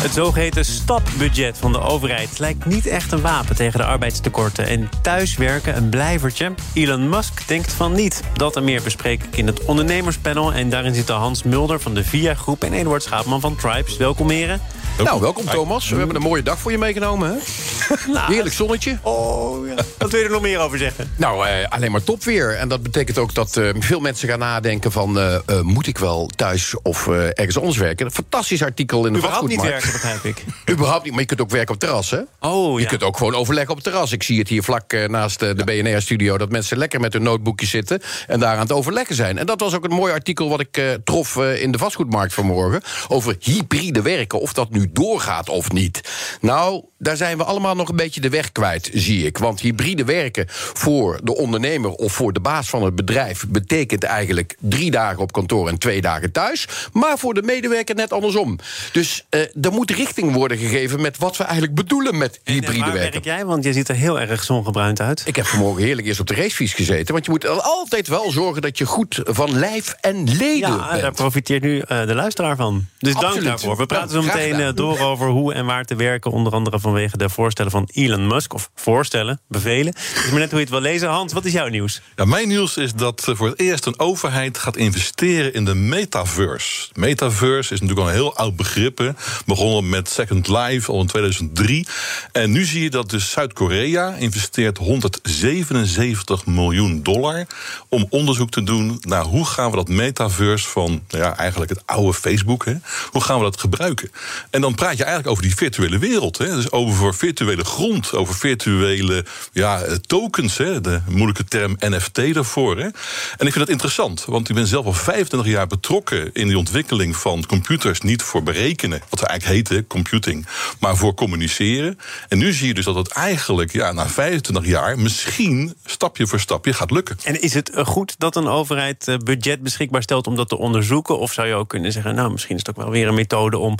Het 0.00 0.12
zogeheten 0.12 0.64
stapbudget 0.64 1.58
van 1.58 1.72
de 1.72 1.80
overheid 1.80 2.38
lijkt 2.38 2.66
niet 2.66 2.86
echt 2.86 3.12
een 3.12 3.20
wapen 3.20 3.56
tegen 3.56 3.78
de 3.78 3.84
arbeidstekorten. 3.84 4.66
En 4.66 4.88
thuiswerken 5.02 5.76
een 5.76 5.88
blijvertje? 5.88 6.54
Elon 6.74 7.08
Musk 7.08 7.48
denkt 7.48 7.72
van 7.72 7.92
niet. 7.92 8.22
Dat 8.34 8.56
en 8.56 8.64
meer 8.64 8.82
bespreek 8.82 9.22
ik 9.22 9.36
in 9.36 9.46
het 9.46 9.64
ondernemerspanel. 9.64 10.52
En 10.52 10.70
daarin 10.70 10.94
zitten 10.94 11.14
Hans 11.14 11.42
Mulder 11.42 11.80
van 11.80 11.94
de 11.94 12.04
VIA 12.04 12.34
Groep 12.34 12.64
en 12.64 12.72
Eduard 12.72 13.02
Schaapman 13.02 13.40
van 13.40 13.56
Tribes. 13.56 13.96
Welkom 13.96 14.30
heren. 14.30 14.60
Nou, 15.04 15.20
welkom 15.20 15.44
Thomas. 15.44 15.88
We 15.90 15.96
hebben 15.96 16.16
een 16.16 16.22
mooie 16.22 16.42
dag 16.42 16.58
voor 16.58 16.70
je 16.70 16.78
meegenomen, 16.78 17.30
hè? 17.30 17.36
Nou, 18.12 18.32
Heerlijk 18.32 18.54
zonnetje. 18.54 18.98
Oh, 19.02 19.66
ja. 19.66 19.74
Wat 19.98 20.10
wil 20.10 20.20
je 20.20 20.26
er 20.26 20.32
nog 20.32 20.42
meer 20.42 20.58
over 20.58 20.78
zeggen? 20.78 21.12
Nou, 21.16 21.46
eh, 21.46 21.68
alleen 21.68 21.90
maar 21.90 22.02
topweer. 22.04 22.56
En 22.56 22.68
dat 22.68 22.82
betekent 22.82 23.18
ook 23.18 23.34
dat 23.34 23.56
eh, 23.56 23.68
veel 23.78 24.00
mensen 24.00 24.28
gaan 24.28 24.38
nadenken 24.38 24.92
van... 24.92 25.18
eh, 25.18 25.34
eh, 25.34 25.60
moet 25.60 25.86
ik 25.86 25.98
wel 25.98 26.30
thuis 26.36 26.74
of 26.82 27.06
eh, 27.08 27.24
ergens 27.26 27.58
anders 27.58 27.76
werken? 27.76 28.06
Een 28.06 28.12
fantastisch 28.12 28.62
artikel 28.62 29.06
in 29.06 29.12
de 29.12 29.18
Überhaupt 29.18 29.46
niet 29.48 29.56
vastgoedmarkt. 29.60 30.02
werken, 30.02 30.20
begrijp 30.20 30.36
ik. 30.36 30.44
Überhaupt 30.74 31.02
niet, 31.04 31.12
maar 31.12 31.20
je 31.20 31.26
kunt 31.26 31.40
ook 31.40 31.50
werken 31.50 31.74
op 31.74 31.80
het 31.80 31.88
terras, 31.90 32.10
hè? 32.10 32.20
Oh, 32.48 32.76
Je 32.76 32.82
ja. 32.82 32.88
kunt 32.88 33.02
ook 33.02 33.16
gewoon 33.16 33.34
overleggen 33.34 33.70
op 33.70 33.76
het 33.76 33.84
terras. 33.92 34.12
Ik 34.12 34.22
zie 34.22 34.38
het 34.38 34.48
hier 34.48 34.62
vlak 34.62 34.92
eh, 34.92 35.08
naast 35.08 35.42
eh, 35.42 35.50
de 35.56 35.64
BNR-studio... 35.64 36.38
dat 36.38 36.50
mensen 36.50 36.78
lekker 36.78 37.00
met 37.00 37.12
hun 37.12 37.22
notebookjes 37.22 37.70
zitten... 37.70 38.02
en 38.26 38.40
daar 38.40 38.54
aan 38.54 38.60
het 38.60 38.72
overleggen 38.72 39.14
zijn. 39.14 39.38
En 39.38 39.46
dat 39.46 39.60
was 39.60 39.74
ook 39.74 39.84
een 39.84 39.94
mooi 39.94 40.12
artikel 40.12 40.48
wat 40.48 40.60
ik 40.60 40.76
eh, 40.76 40.84
trof 41.04 41.36
eh, 41.36 41.62
in 41.62 41.70
de 41.72 41.78
vastgoedmarkt 41.78 42.34
vanmorgen... 42.34 42.80
over 43.08 43.36
hybride 43.40 44.02
werken, 44.02 44.40
of 44.40 44.52
dat 44.52 44.70
nu 44.70 44.87
doorgaat 44.94 45.48
of 45.48 45.72
niet. 45.72 46.00
Nou, 46.40 46.84
daar 46.98 47.16
zijn 47.16 47.36
we 47.36 47.44
allemaal 47.44 47.74
nog 47.74 47.88
een 47.88 47.96
beetje 47.96 48.20
de 48.20 48.28
weg 48.28 48.52
kwijt, 48.52 48.90
zie 48.92 49.26
ik. 49.26 49.38
Want 49.38 49.60
hybride 49.60 50.04
werken 50.04 50.44
voor 50.48 51.20
de 51.22 51.36
ondernemer 51.36 51.90
of 51.90 52.12
voor 52.12 52.32
de 52.32 52.40
baas 52.40 52.68
van 52.68 52.82
het 52.82 52.94
bedrijf... 52.94 53.44
betekent 53.48 54.04
eigenlijk 54.04 54.56
drie 54.60 54.90
dagen 54.90 55.18
op 55.18 55.32
kantoor 55.32 55.68
en 55.68 55.78
twee 55.78 56.00
dagen 56.00 56.32
thuis. 56.32 56.68
Maar 56.92 57.18
voor 57.18 57.34
de 57.34 57.42
medewerker 57.42 57.94
net 57.94 58.12
andersom. 58.12 58.58
Dus 58.92 59.26
eh, 59.28 59.40
er 59.40 59.72
moet 59.72 59.90
richting 59.90 60.32
worden 60.32 60.58
gegeven 60.58 61.00
met 61.00 61.18
wat 61.18 61.36
we 61.36 61.44
eigenlijk 61.44 61.74
bedoelen 61.74 62.18
met 62.18 62.40
En 62.44 62.52
hybride 62.52 62.80
waar 62.80 62.92
werken. 62.92 63.12
werk 63.12 63.24
jij? 63.24 63.44
Want 63.44 63.64
je 63.64 63.72
ziet 63.72 63.88
er 63.88 63.94
heel 63.94 64.20
erg 64.20 64.44
zongebruind 64.44 65.00
uit. 65.00 65.22
Ik 65.24 65.36
heb 65.36 65.46
vanmorgen 65.46 65.82
heerlijk 65.82 66.06
eerst 66.06 66.20
op 66.20 66.26
de 66.26 66.34
racefiets 66.34 66.72
gezeten. 66.72 67.12
Want 67.12 67.24
je 67.24 67.30
moet 67.30 67.46
altijd 67.62 68.08
wel 68.08 68.30
zorgen 68.30 68.62
dat 68.62 68.78
je 68.78 68.84
goed 68.86 69.20
van 69.24 69.58
lijf 69.58 69.94
en 70.00 70.24
leden 70.24 70.56
Ja, 70.70 70.88
bent. 70.90 71.02
daar 71.02 71.12
profiteert 71.12 71.62
nu 71.62 71.78
eh, 71.78 72.06
de 72.06 72.14
luisteraar 72.14 72.56
van. 72.56 72.86
Dus 72.98 73.14
dank 73.14 73.42
daarvoor. 73.44 73.76
We 73.76 73.86
praten 73.86 74.14
Nou, 74.16 74.26
zo 74.28 74.34
meteen 74.34 74.60
eh, 74.60 74.68
door 74.78 74.98
over 74.98 75.28
hoe 75.28 75.54
en 75.54 75.66
waar 75.66 75.84
te 75.84 75.94
werken. 75.94 76.30
Onder 76.30 76.52
andere 76.52 76.80
vanwege 76.80 77.16
de 77.16 77.28
voorstellen 77.28 77.70
van 77.70 77.88
Elon 77.92 78.26
Musk. 78.26 78.54
Of 78.54 78.70
voorstellen, 78.74 79.40
bevelen. 79.48 79.92
Is 79.94 80.30
maar 80.30 80.38
net 80.38 80.50
hoe 80.50 80.58
je 80.58 80.64
het 80.64 80.70
wil 80.74 80.80
lezen. 80.80 81.08
Hans, 81.08 81.32
wat 81.32 81.44
is 81.44 81.52
jouw 81.52 81.68
nieuws? 81.68 82.00
Ja, 82.16 82.24
mijn 82.24 82.48
nieuws 82.48 82.76
is 82.76 82.92
dat 82.94 83.28
eh, 83.28 83.34
voor 83.34 83.46
het 83.46 83.60
eerst 83.60 83.86
een 83.86 83.98
overheid 83.98 84.58
gaat 84.58 84.76
investeren 84.76 85.54
in 85.54 85.64
de 85.64 85.74
metaverse. 85.74 86.88
Metaverse 86.94 87.74
is 87.74 87.80
natuurlijk 87.80 88.06
al 88.06 88.12
een 88.12 88.20
heel 88.20 88.36
oud 88.36 88.56
begrip. 88.56 89.14
Begonnen 89.46 89.88
met 89.88 90.08
Second 90.08 90.48
Life 90.48 90.92
al 90.92 91.00
in 91.00 91.06
2003. 91.06 91.86
En 92.32 92.50
nu 92.50 92.64
zie 92.64 92.82
je 92.82 92.90
dat 92.90 93.10
dus 93.10 93.30
Zuid-Korea 93.30 94.14
investeert 94.14 94.78
177 94.78 96.46
miljoen 96.46 97.02
dollar 97.02 97.46
om 97.88 98.06
onderzoek 98.10 98.50
te 98.50 98.62
doen 98.62 98.96
naar 99.00 99.24
hoe 99.24 99.46
gaan 99.46 99.70
we 99.70 99.76
dat 99.76 99.88
metaverse 99.88 100.68
van 100.68 101.02
ja, 101.08 101.36
eigenlijk 101.36 101.70
het 101.70 101.82
oude 101.86 102.14
Facebook, 102.14 102.64
hè, 102.64 102.74
hoe 103.10 103.22
gaan 103.22 103.38
we 103.38 103.44
dat 103.44 103.60
gebruiken? 103.60 104.10
En 104.50 104.60
dan 104.60 104.67
praat 104.74 104.96
je 104.96 105.04
eigenlijk 105.04 105.32
over 105.32 105.42
die 105.42 105.56
virtuele 105.56 105.98
wereld. 105.98 106.38
Hè, 106.38 106.54
dus 106.54 106.70
over 106.70 107.14
virtuele 107.14 107.64
grond, 107.64 108.12
over 108.12 108.34
virtuele 108.34 109.24
ja, 109.52 109.80
eh, 109.80 109.94
tokens, 109.94 110.56
hè, 110.56 110.80
de 110.80 111.00
moeilijke 111.08 111.44
term 111.44 111.76
NFT 111.78 112.34
daarvoor. 112.34 112.76
Hè. 112.76 112.82
En 112.82 113.46
ik 113.46 113.52
vind 113.52 113.54
dat 113.54 113.68
interessant, 113.68 114.24
want 114.24 114.48
ik 114.48 114.54
ben 114.54 114.66
zelf 114.66 114.86
al 114.86 114.92
25 114.92 115.52
jaar 115.52 115.66
betrokken 115.66 116.30
in 116.32 116.46
die 116.46 116.58
ontwikkeling 116.58 117.16
van 117.16 117.46
computers, 117.46 118.00
niet 118.00 118.22
voor 118.22 118.42
berekenen, 118.42 119.02
wat 119.08 119.20
we 119.20 119.26
eigenlijk 119.26 119.68
heten 119.68 119.86
computing, 119.86 120.46
maar 120.80 120.96
voor 120.96 121.14
communiceren. 121.14 121.98
En 122.28 122.38
nu 122.38 122.52
zie 122.52 122.66
je 122.66 122.74
dus 122.74 122.84
dat 122.84 122.94
het 122.94 123.08
eigenlijk 123.08 123.72
ja, 123.72 123.92
na 123.92 124.08
25 124.08 124.66
jaar 124.66 124.98
misschien 124.98 125.74
stapje 125.84 126.26
voor 126.26 126.40
stapje 126.40 126.72
gaat 126.72 126.90
lukken. 126.90 127.16
En 127.24 127.42
is 127.42 127.54
het 127.54 127.70
eh, 127.70 127.86
goed 127.86 128.14
dat 128.18 128.36
een 128.36 128.48
overheid 128.48 129.08
eh, 129.08 129.16
budget 129.16 129.62
beschikbaar 129.62 130.02
stelt 130.02 130.26
om 130.26 130.36
dat 130.36 130.48
te 130.48 130.58
onderzoeken? 130.58 131.18
Of 131.18 131.32
zou 131.32 131.48
je 131.48 131.54
ook 131.54 131.68
kunnen 131.68 131.92
zeggen, 131.92 132.14
nou, 132.14 132.30
misschien 132.30 132.56
is 132.56 132.62
het 132.66 132.76
ook 132.76 132.82
wel 132.82 132.92
weer 132.92 133.08
een 133.08 133.14
methode 133.14 133.58
om 133.58 133.78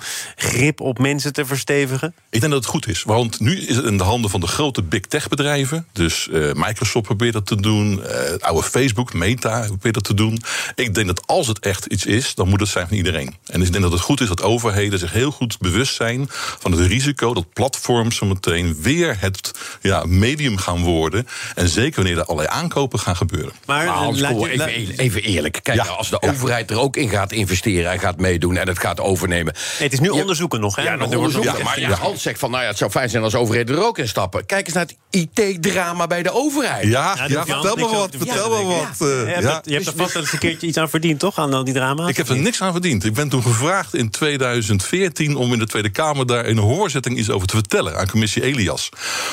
op 0.77 0.99
mensen 0.99 1.33
te 1.33 1.47
verstevigen? 1.47 2.15
Ik 2.31 2.41
denk 2.41 2.53
dat 2.53 2.63
het 2.63 2.71
goed 2.73 2.89
is, 2.89 3.03
want 3.03 3.41
nu 3.41 3.61
is 3.61 3.77
het 3.77 3.85
in 3.85 3.97
de 3.97 4.05
handen 4.05 4.31
van 4.31 4.41
de 4.41 4.47
grote 4.47 4.83
big 4.83 5.01
tech 5.01 5.29
bedrijven. 5.29 5.87
Dus 5.93 6.29
eh, 6.29 6.53
Microsoft 6.55 7.05
probeert 7.07 7.33
dat 7.33 7.47
te 7.47 7.57
doen, 7.61 8.05
eh, 8.05 8.33
oude 8.39 8.63
Facebook, 8.63 9.13
Meta 9.13 9.65
probeert 9.67 9.95
dat 9.95 10.05
te 10.05 10.15
doen. 10.15 10.43
Ik 10.75 10.95
denk 10.95 11.07
dat 11.07 11.27
als 11.27 11.47
het 11.47 11.59
echt 11.59 11.87
iets 11.87 12.07
is, 12.07 12.35
dan 12.35 12.49
moet 12.49 12.61
het 12.61 12.69
zijn 12.69 12.89
van 12.89 12.97
iedereen. 12.97 13.35
En 13.47 13.63
ik 13.63 13.71
denk 13.73 13.83
dat 13.83 13.93
het 13.93 14.01
goed 14.01 14.21
is 14.21 14.29
dat 14.29 14.43
overheden 14.43 14.99
zich 14.99 15.13
heel 15.13 15.31
goed 15.31 15.59
bewust 15.59 15.95
zijn 15.95 16.27
van 16.59 16.73
het 16.73 16.81
risico 16.87 17.35
dat 17.35 17.53
platforms 17.53 18.17
zo 18.17 18.27
meteen 18.27 18.77
weer 18.83 19.17
het 19.21 19.51
ja, 19.83 20.05
medium 20.07 20.57
gaan 20.57 20.83
worden. 20.83 21.27
En 21.55 21.69
zeker 21.69 21.95
wanneer 22.03 22.19
er 22.19 22.25
allerlei 22.25 22.57
aankopen 22.61 22.99
gaan 22.99 23.17
gebeuren. 23.17 23.53
Maar, 23.67 23.85
Maar 23.87 23.95
eh, 23.95 24.01
Hans, 24.03 24.21
laat 24.21 24.41
je- 24.41 24.51
even, 24.51 24.69
eerlijk- 24.69 24.99
even 25.01 25.23
eerlijk. 25.23 25.59
Kijk, 25.63 25.77
Ja, 25.85 25.85
als 25.93 26.11
de 26.11 26.17
ja. 26.21 26.31
overheid 26.31 26.71
er 26.71 26.79
ook 26.79 26.97
in 26.97 27.09
gaat 27.09 27.33
investeren... 27.33 27.91
en 27.93 27.99
gaat 27.99 28.19
meedoen 28.19 28.57
en 28.57 28.69
het 28.69 28.79
gaat 28.79 29.01
overnemen... 29.01 29.53
Nee, 29.55 29.83
het 29.89 29.93
is 29.93 30.01
nu 30.01 30.13
Ja, 30.13 30.13
onderzoeken 30.59 30.61
nog, 30.61 30.77
hè? 30.77 30.83
Ja, 30.83 30.89
Maar 30.89 30.99
nog 30.99 31.11
er 31.13 31.19
wordt 31.19 31.35
onderzoek. 31.37 31.59
nog- 31.65 31.75
Ja, 31.75 31.83
maar 31.85 31.91
ja, 31.99 32.05
Hans 32.05 32.23
zegt 32.23 32.39
van, 32.39 32.51
nou 32.51 32.63
ja, 32.63 32.69
het 32.69 32.79
zou 32.79 32.91
fijn 32.91 33.11
zijn 33.11 33.23
als 33.23 33.35
overheden 33.35 33.77
er 33.77 33.83
ook 33.85 33.99
in 33.99 34.09
stappen. 34.09 34.47
Kijk 34.47 34.67
eens 34.67 34.75
naar 34.75 34.87
het 34.87 34.97
IT-drama 35.11 36.07
bij 36.07 36.23
de 36.23 36.33
overheid. 36.33 36.87
Ja, 36.87 37.27
Ja, 37.29 37.45
vertel 37.47 37.77
me 37.77 37.89
wat, 37.89 38.13
te 38.13 38.19
vertel 38.19 38.49
me 38.51 38.65
wat. 38.65 39.09
eh, 39.09 39.39
Je 39.41 39.47
hebt, 39.47 39.69
je 39.71 39.77
er 39.77 39.93
vast 39.97 40.13
wel 40.13 40.23
eens 40.23 40.33
een 40.33 40.39
keertje 40.39 40.67
iets 40.67 40.77
aan 40.77 40.89
verdiend, 40.91 41.19
toch? 41.21 41.39
Aan 41.39 41.53
al 41.55 41.65
die 41.65 41.75
drama's? 41.75 42.09
Ik 42.09 42.17
heb 42.17 42.29
er 42.29 42.37
niks 42.37 42.61
aan 42.63 42.73
verdiend. 42.73 43.05
Ik 43.05 43.15
ben 43.15 43.29
toen 43.29 43.43
gevraagd 43.43 43.95
in 43.95 44.11
2014 44.11 45.37
om 45.37 45.53
in 45.53 45.59
de 45.59 45.67
Tweede 45.67 45.91
Kamer 45.91 46.27
daar 46.27 46.45
in 46.47 46.57
een 46.57 46.63
hoorzitting 46.63 47.19
iets 47.19 47.31
over 47.31 47.47
te 47.49 47.55
vertellen 47.55 47.97
aan 47.99 48.11
commissie 48.11 48.43
Elias. 48.43 48.89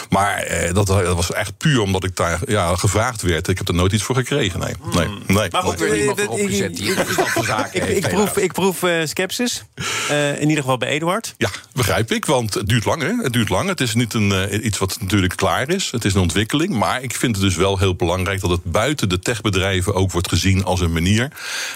Maar 0.10 0.36
eh, 0.38 0.74
dat, 0.74 0.88
dat 0.88 1.16
was 1.16 1.32
echt 1.32 1.58
puur 1.58 1.82
omdat 1.82 2.04
ik 2.04 2.16
daar 2.16 2.40
ja, 2.48 2.76
gevraagd 2.76 3.22
werd. 3.22 3.48
Ik 3.48 3.58
heb 3.58 3.68
er 3.68 3.74
nooit 3.74 3.92
iets 3.92 4.04
voor 4.04 4.16
gekregen. 4.16 4.60
Nee, 4.60 4.74
nee, 4.94 5.08
nee. 5.28 5.48
Maar 5.52 5.62
goed, 5.62 5.72
Ook 5.72 5.78
weer 5.80 6.00
iemand 6.00 6.18
eh, 6.20 6.24
erop 6.24 6.38
ik- 6.46 6.50
gezet 6.50 6.76
die 6.76 6.94
verstand 6.94 7.30
van 7.30 7.44
zaken 7.44 7.82
Ik, 7.82 7.88
heeft. 7.88 8.06
ik 8.06 8.12
proef, 8.14 8.38
ik 8.38 8.54
proef 8.54 8.84
eh, 8.84 8.92
sceptisch. 9.04 9.64
Eh, 10.10 10.34
in 10.42 10.42
ieder 10.48 10.58
geval 10.64 10.78
bij 10.78 10.90
Eduard. 10.90 11.15
Ja, 11.38 11.50
begrijp 11.74 12.12
ik, 12.12 12.26
want 12.26 12.54
het 12.54 12.68
duurt 12.68 12.86
lang. 12.86 13.02
Hè? 13.02 13.14
Het 13.22 13.34
duurt 13.34 13.50
lang. 13.50 13.70
Het 13.70 13.82
is 13.82 13.94
niet 13.94 14.14
een, 14.14 14.32
eh, 14.32 14.64
iets 14.64 14.78
wat 14.78 14.98
natuurlijk 15.00 15.36
klaar 15.36 15.70
is. 15.70 15.92
Het 15.92 16.06
is 16.06 16.14
een 16.14 16.22
ontwikkeling. 16.22 16.74
Maar 16.74 17.02
ik 17.02 17.16
vind 17.16 17.36
het 17.36 17.46
dus 17.46 17.56
wel 17.56 17.78
heel 17.78 17.96
belangrijk 17.96 18.42
dat 18.42 18.50
het 18.50 18.64
buiten 18.64 19.10
de 19.10 19.20
techbedrijven 19.20 19.94
ook 19.94 20.12
wordt 20.12 20.30
gezien 20.30 20.64
als 20.64 20.80
een 20.80 20.94
manier. 20.94 21.32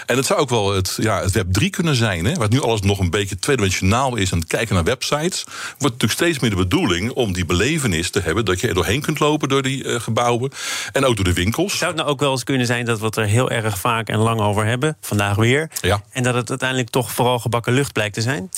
En 0.06 0.16
het 0.16 0.26
zou 0.26 0.40
ook 0.40 0.48
wel 0.48 0.74
het, 0.74 0.98
ja, 1.00 1.22
het 1.22 1.32
Web 1.32 1.52
3 1.52 1.70
kunnen 1.70 1.94
zijn. 1.94 2.24
Hè? 2.24 2.34
Waar 2.34 2.50
nu 2.50 2.62
alles 2.62 2.80
nog 2.80 2.98
een 2.98 3.10
beetje 3.10 3.38
tweedimensionaal 3.38 4.16
is 4.16 4.30
en 4.30 4.38
het 4.38 4.48
kijken 4.48 4.74
naar 4.74 4.84
websites. 4.84 5.44
Wordt 5.44 5.80
natuurlijk 5.80 6.12
steeds 6.12 6.38
meer 6.38 6.50
de 6.50 6.56
bedoeling 6.56 7.10
om 7.10 7.32
die 7.32 7.44
belevenis 7.44 8.10
te 8.10 8.20
hebben. 8.20 8.44
Dat 8.44 8.60
je 8.60 8.68
er 8.68 8.74
doorheen 8.74 9.00
kunt 9.00 9.18
lopen 9.18 9.48
door 9.48 9.62
die 9.62 9.84
eh, 9.84 10.00
gebouwen. 10.00 10.50
En 10.92 11.04
ook 11.04 11.16
door 11.16 11.24
de 11.24 11.32
winkels. 11.32 11.78
Zou 11.78 11.90
het 11.90 12.00
nou 12.00 12.12
ook 12.12 12.20
wel 12.20 12.30
eens 12.30 12.44
kunnen 12.44 12.66
zijn 12.66 12.84
dat 12.84 12.98
we 12.98 13.04
het 13.04 13.16
er 13.16 13.26
heel 13.26 13.50
erg 13.50 13.78
vaak 13.78 14.08
en 14.08 14.18
lang 14.18 14.40
over 14.40 14.66
hebben? 14.66 14.96
Vandaag 15.00 15.36
weer. 15.36 15.70
Ja. 15.80 16.02
En 16.12 16.22
dat 16.22 16.34
het 16.34 16.48
uiteindelijk 16.50 16.90
toch 16.90 17.12
vooral 17.12 17.38
gebakken 17.38 17.72
lucht 17.72 17.92
blijkt 17.92 18.14
te 18.14 18.22
zijn? 18.22 18.50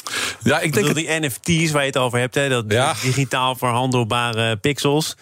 Ja, 0.42 0.60
ik 0.60 0.72
Ik 0.77 0.87
bedoel, 0.87 0.94
die 0.94 1.21
NFT's 1.21 1.71
waar 1.72 1.81
je 1.83 1.87
het 1.88 1.97
over 1.97 2.19
hebt, 2.19 2.34
hè, 2.34 2.49
dat 2.49 2.65
Ja. 2.69 2.94
digitaal 3.03 3.55
verhandelbare 3.56 4.56
pixels. 4.56 5.16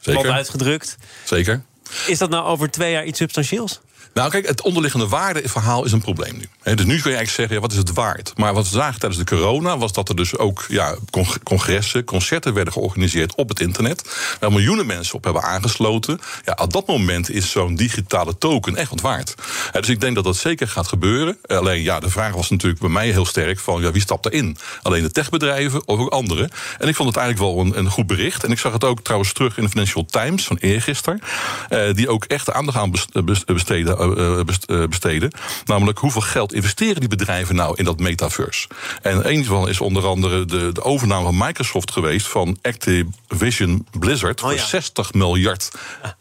Zeker. 0.00 0.20
Plat 0.22 0.34
uitgedrukt. 0.34 0.96
zeker. 1.24 1.62
Is 2.06 2.18
dat 2.18 2.30
nou 2.30 2.44
over 2.46 2.70
twee 2.70 2.92
jaar 2.92 3.04
iets 3.04 3.18
substantieels? 3.18 3.80
Nou, 4.14 4.30
kijk, 4.30 4.46
het 4.46 4.60
onderliggende 4.62 5.08
waardeverhaal 5.08 5.84
is 5.84 5.92
een 5.92 6.00
probleem 6.00 6.34
nu. 6.36 6.48
Dus 6.74 6.84
nu 6.86 7.00
kun 7.00 7.10
je 7.10 7.16
eigenlijk 7.16 7.30
zeggen, 7.30 7.54
ja, 7.54 7.60
wat 7.60 7.72
is 7.72 7.78
het 7.78 7.92
waard? 7.92 8.32
Maar 8.36 8.54
wat 8.54 8.64
we 8.68 8.74
zagen 8.76 9.00
tijdens 9.00 9.24
de 9.24 9.36
corona 9.36 9.78
was 9.78 9.92
dat 9.92 10.08
er 10.08 10.16
dus 10.16 10.36
ook 10.36 10.64
ja, 10.68 10.94
cong- 11.10 11.42
congressen, 11.42 12.04
concerten 12.04 12.54
werden 12.54 12.72
georganiseerd 12.72 13.34
op 13.34 13.48
het 13.48 13.60
internet. 13.60 14.16
Waar 14.40 14.52
miljoenen 14.52 14.86
mensen 14.86 15.14
op 15.14 15.24
hebben 15.24 15.42
aangesloten. 15.42 16.20
Ja, 16.44 16.58
op 16.62 16.72
dat 16.72 16.86
moment 16.86 17.30
is 17.30 17.50
zo'n 17.50 17.74
digitale 17.74 18.38
token 18.38 18.76
echt 18.76 18.90
wat 18.90 19.00
waard. 19.00 19.34
Dus 19.72 19.88
ik 19.88 20.00
denk 20.00 20.14
dat 20.14 20.24
dat 20.24 20.36
zeker 20.36 20.68
gaat 20.68 20.86
gebeuren. 20.88 21.38
Alleen 21.46 21.82
ja, 21.82 22.00
de 22.00 22.10
vraag 22.10 22.32
was 22.34 22.50
natuurlijk 22.50 22.80
bij 22.80 22.90
mij 22.90 23.10
heel 23.10 23.26
sterk 23.26 23.58
van 23.58 23.82
ja, 23.82 23.90
wie 23.92 24.02
stapt 24.02 24.26
erin? 24.26 24.56
Alleen 24.82 25.02
de 25.02 25.10
techbedrijven 25.10 25.82
of 25.88 25.98
ook 25.98 26.10
anderen. 26.12 26.50
En 26.78 26.88
ik 26.88 26.96
vond 26.96 27.08
het 27.08 27.18
eigenlijk 27.18 27.54
wel 27.54 27.64
een, 27.64 27.78
een 27.78 27.90
goed 27.90 28.06
bericht. 28.06 28.44
En 28.44 28.50
ik 28.50 28.58
zag 28.58 28.72
het 28.72 28.84
ook 28.84 29.00
trouwens 29.02 29.32
terug 29.32 29.56
in 29.58 29.62
de 29.64 29.70
Financial 29.70 30.04
Times 30.04 30.44
van 30.44 30.56
eergisteren. 30.56 31.20
eh, 31.68 31.94
die 31.94 32.08
ook 32.08 32.24
echt 32.24 32.50
aandacht 32.52 32.78
aan 32.78 32.90
bes- 32.90 33.06
bes- 33.24 33.44
besteden 33.44 33.97
besteden. 34.88 35.30
Namelijk 35.64 35.98
hoeveel 35.98 36.20
geld 36.20 36.52
investeren 36.52 37.00
die 37.00 37.08
bedrijven 37.08 37.54
nou 37.54 37.76
in 37.76 37.84
dat 37.84 37.98
metaverse? 37.98 38.68
En 39.02 39.30
een 39.30 39.44
van 39.44 39.68
is 39.68 39.80
onder 39.80 40.06
andere 40.06 40.44
de, 40.44 40.72
de 40.72 40.82
overname 40.82 41.24
van 41.24 41.36
Microsoft 41.36 41.90
geweest 41.90 42.26
van 42.26 42.58
Activision 42.62 43.86
Blizzard 43.98 44.42
oh, 44.42 44.48
voor 44.48 44.58
60 44.58 45.12
miljard 45.12 45.70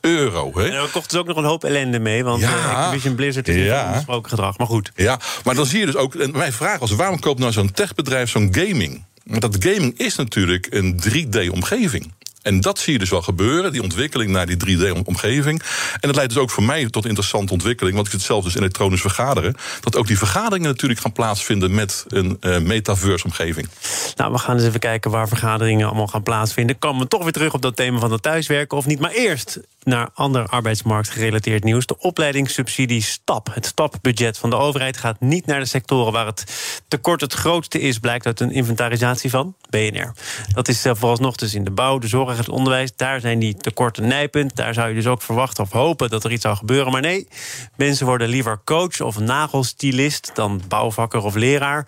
euro. 0.02 0.52
Hè? 0.54 0.66
En 0.66 0.72
daar 0.72 0.88
kocht 0.88 1.10
dus 1.10 1.20
ook 1.20 1.28
nog 1.28 1.38
een 1.38 1.44
hoop 1.44 1.64
ellende 1.64 2.00
mee, 2.00 2.24
want 2.24 2.42
ja. 2.42 2.74
Activision 2.74 3.16
Blizzard 3.16 3.48
is 3.48 3.56
ja. 3.56 3.86
onbesproken 3.86 4.30
gedrag. 4.30 4.58
Maar 4.58 4.68
goed. 4.68 4.92
Ja, 4.96 5.20
maar 5.44 5.56
dan 5.56 5.66
zie 5.66 5.80
je 5.80 5.86
dus 5.86 5.96
ook. 5.96 6.16
En 6.16 6.32
mijn 6.32 6.54
vraag 6.54 6.80
was: 6.80 6.92
waarom 6.92 7.20
koopt 7.20 7.40
nou 7.40 7.52
zo'n 7.52 7.72
techbedrijf 7.72 8.30
zo'n 8.30 8.50
gaming? 8.52 9.06
Want 9.24 9.42
dat 9.42 9.56
gaming 9.60 9.98
is 9.98 10.16
natuurlijk 10.16 10.68
een 10.70 11.00
3D-omgeving. 11.10 12.14
En 12.48 12.62
dat 12.62 12.80
zie 12.80 12.94
je 12.94 13.00
dus 13.00 13.10
wel 13.10 13.22
gebeuren, 13.22 13.72
die 13.72 13.82
ontwikkeling 13.82 14.32
naar 14.32 14.46
die 14.46 14.78
3D-omgeving. 14.78 15.62
En 15.94 16.00
dat 16.00 16.16
leidt 16.16 16.34
dus 16.34 16.42
ook 16.42 16.50
voor 16.50 16.64
mij 16.64 16.90
tot 16.90 17.06
interessante 17.06 17.54
ontwikkeling, 17.54 17.96
want 17.96 18.08
ik 18.08 18.14
zit 18.14 18.22
zelf 18.22 18.44
dus 18.44 18.56
elektronisch 18.56 19.02
vergaderen. 19.02 19.56
Dat 19.82 19.96
ook 19.96 20.08
die 20.08 20.18
vergaderingen 20.18 20.70
natuurlijk 20.70 21.00
gaan 21.00 21.12
plaatsvinden 21.12 21.76
met 21.76 22.06
een 22.08 22.38
uh, 22.42 22.58
metaverse-omgeving. 22.58 23.70
Nou, 24.16 24.32
we 24.32 24.38
gaan 24.38 24.56
eens 24.56 24.66
even 24.66 24.80
kijken 24.80 25.12
waar 25.12 25.28
vergaderingen 25.28 25.88
allemaal 25.88 26.08
gaan 26.08 26.24
plaatsvinden. 26.24 26.80
Komen 26.80 27.02
we 27.02 27.08
toch 27.08 27.24
weer 27.24 27.32
terug 27.32 27.54
op 27.54 27.62
dat 27.62 27.76
thema 27.76 28.00
van 28.00 28.12
het 28.12 28.22
thuiswerken 28.22 28.78
of 28.78 28.86
niet? 28.86 29.00
Maar 29.00 29.12
eerst 29.12 29.60
naar 29.88 30.10
ander 30.14 30.48
arbeidsmarktgerelateerd 30.48 31.64
nieuws. 31.64 31.86
De 31.86 32.00
opleidingssubsidie 32.00 33.02
STAP. 33.02 33.50
Het 33.54 33.66
STAP-budget 33.66 34.38
van 34.38 34.50
de 34.50 34.56
overheid 34.56 34.98
gaat 34.98 35.20
niet 35.20 35.46
naar 35.46 35.60
de 35.60 35.66
sectoren 35.66 36.14
waar 36.14 36.26
het 36.26 36.44
tekort 36.88 37.22
het 37.22 37.34
grootste 37.34 37.80
is, 37.80 38.00
blijkt 38.00 38.26
uit 38.26 38.40
een 38.40 38.52
inventarisatie 38.52 39.30
van 39.30 39.56
BNR. 39.70 40.14
Dat 40.54 40.68
is 40.68 40.86
uh, 40.86 40.92
vooralsnog 40.96 41.36
dus 41.36 41.54
in 41.54 41.64
de 41.64 41.72
bouw, 41.72 41.98
de 41.98 42.08
zorg 42.08 42.38
het 42.38 42.50
onderwijs. 42.50 42.96
Daar 42.96 43.20
zijn 43.20 43.40
die 43.40 43.56
tekorten 43.56 44.08
nijpend. 44.08 44.56
Daar 44.56 44.74
zou 44.74 44.90
je 44.90 44.96
dus 44.96 45.08
ook 45.08 45.22
verwachten 45.22 45.64
of 45.64 45.72
hopen 45.72 46.10
dat 46.10 46.24
er 46.24 46.32
iets 46.32 46.42
zou 46.42 46.56
gebeuren. 46.56 46.92
Maar 46.92 47.02
nee, 47.02 47.28
mensen 47.76 48.06
worden 48.06 48.30
liever 48.30 48.62
coach 48.66 49.02
of 49.02 49.20
nagelstilist 49.20 50.32
dan 50.34 50.62
bouwvakker 50.68 51.24
of 51.24 51.36
leraar. 51.36 51.88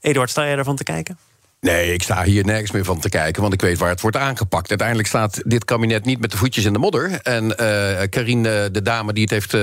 Eduard, 0.00 0.30
sta 0.30 0.44
jij 0.44 0.56
ervan 0.56 0.76
te 0.76 0.84
kijken? 0.84 1.29
Nee, 1.60 1.92
ik 1.92 2.02
sta 2.02 2.22
hier 2.22 2.44
nergens 2.44 2.70
meer 2.70 2.84
van 2.84 3.00
te 3.00 3.08
kijken, 3.08 3.42
want 3.42 3.54
ik 3.54 3.60
weet 3.60 3.78
waar 3.78 3.88
het 3.88 4.00
wordt 4.00 4.16
aangepakt. 4.16 4.68
Uiteindelijk 4.68 5.08
staat 5.08 5.40
dit 5.44 5.64
kabinet 5.64 6.04
niet 6.04 6.20
met 6.20 6.30
de 6.30 6.36
voetjes 6.36 6.64
in 6.64 6.72
de 6.72 6.78
modder. 6.78 7.20
En 7.22 7.44
uh, 7.44 8.00
Karine, 8.10 8.70
de 8.70 8.82
dame 8.82 9.12
die 9.12 9.22
het 9.22 9.32
heeft 9.32 9.54
uh, 9.54 9.60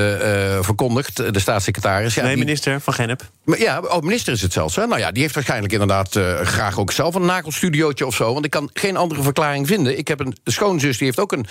verkondigd, 0.61 1.33
de 1.33 1.39
staatssecretaris... 1.39 2.13
Ja, 2.13 2.23
nee, 2.23 2.37
minister 2.37 2.81
van 2.81 2.93
Gennep. 2.93 3.21
Ja, 3.57 3.79
oh, 3.79 4.01
minister 4.01 4.33
is 4.33 4.41
het 4.41 4.53
zelfs. 4.53 4.75
Hè? 4.75 4.87
Nou 4.87 4.99
ja, 4.99 5.11
die 5.11 5.21
heeft 5.21 5.33
waarschijnlijk 5.33 5.73
inderdaad 5.73 6.19
graag 6.43 6.79
ook 6.79 6.91
zelf 6.91 7.15
een 7.15 7.25
nagelstudiootje 7.25 8.05
of 8.05 8.15
zo. 8.15 8.33
Want 8.33 8.45
ik 8.45 8.51
kan 8.51 8.69
geen 8.73 8.97
andere 8.97 9.21
verklaring 9.21 9.67
vinden. 9.67 9.97
Ik 9.97 10.07
heb 10.07 10.19
een 10.19 10.37
schoonzus, 10.43 10.97
die 10.97 11.05
heeft 11.05 11.19
ook 11.19 11.31
een 11.31 11.45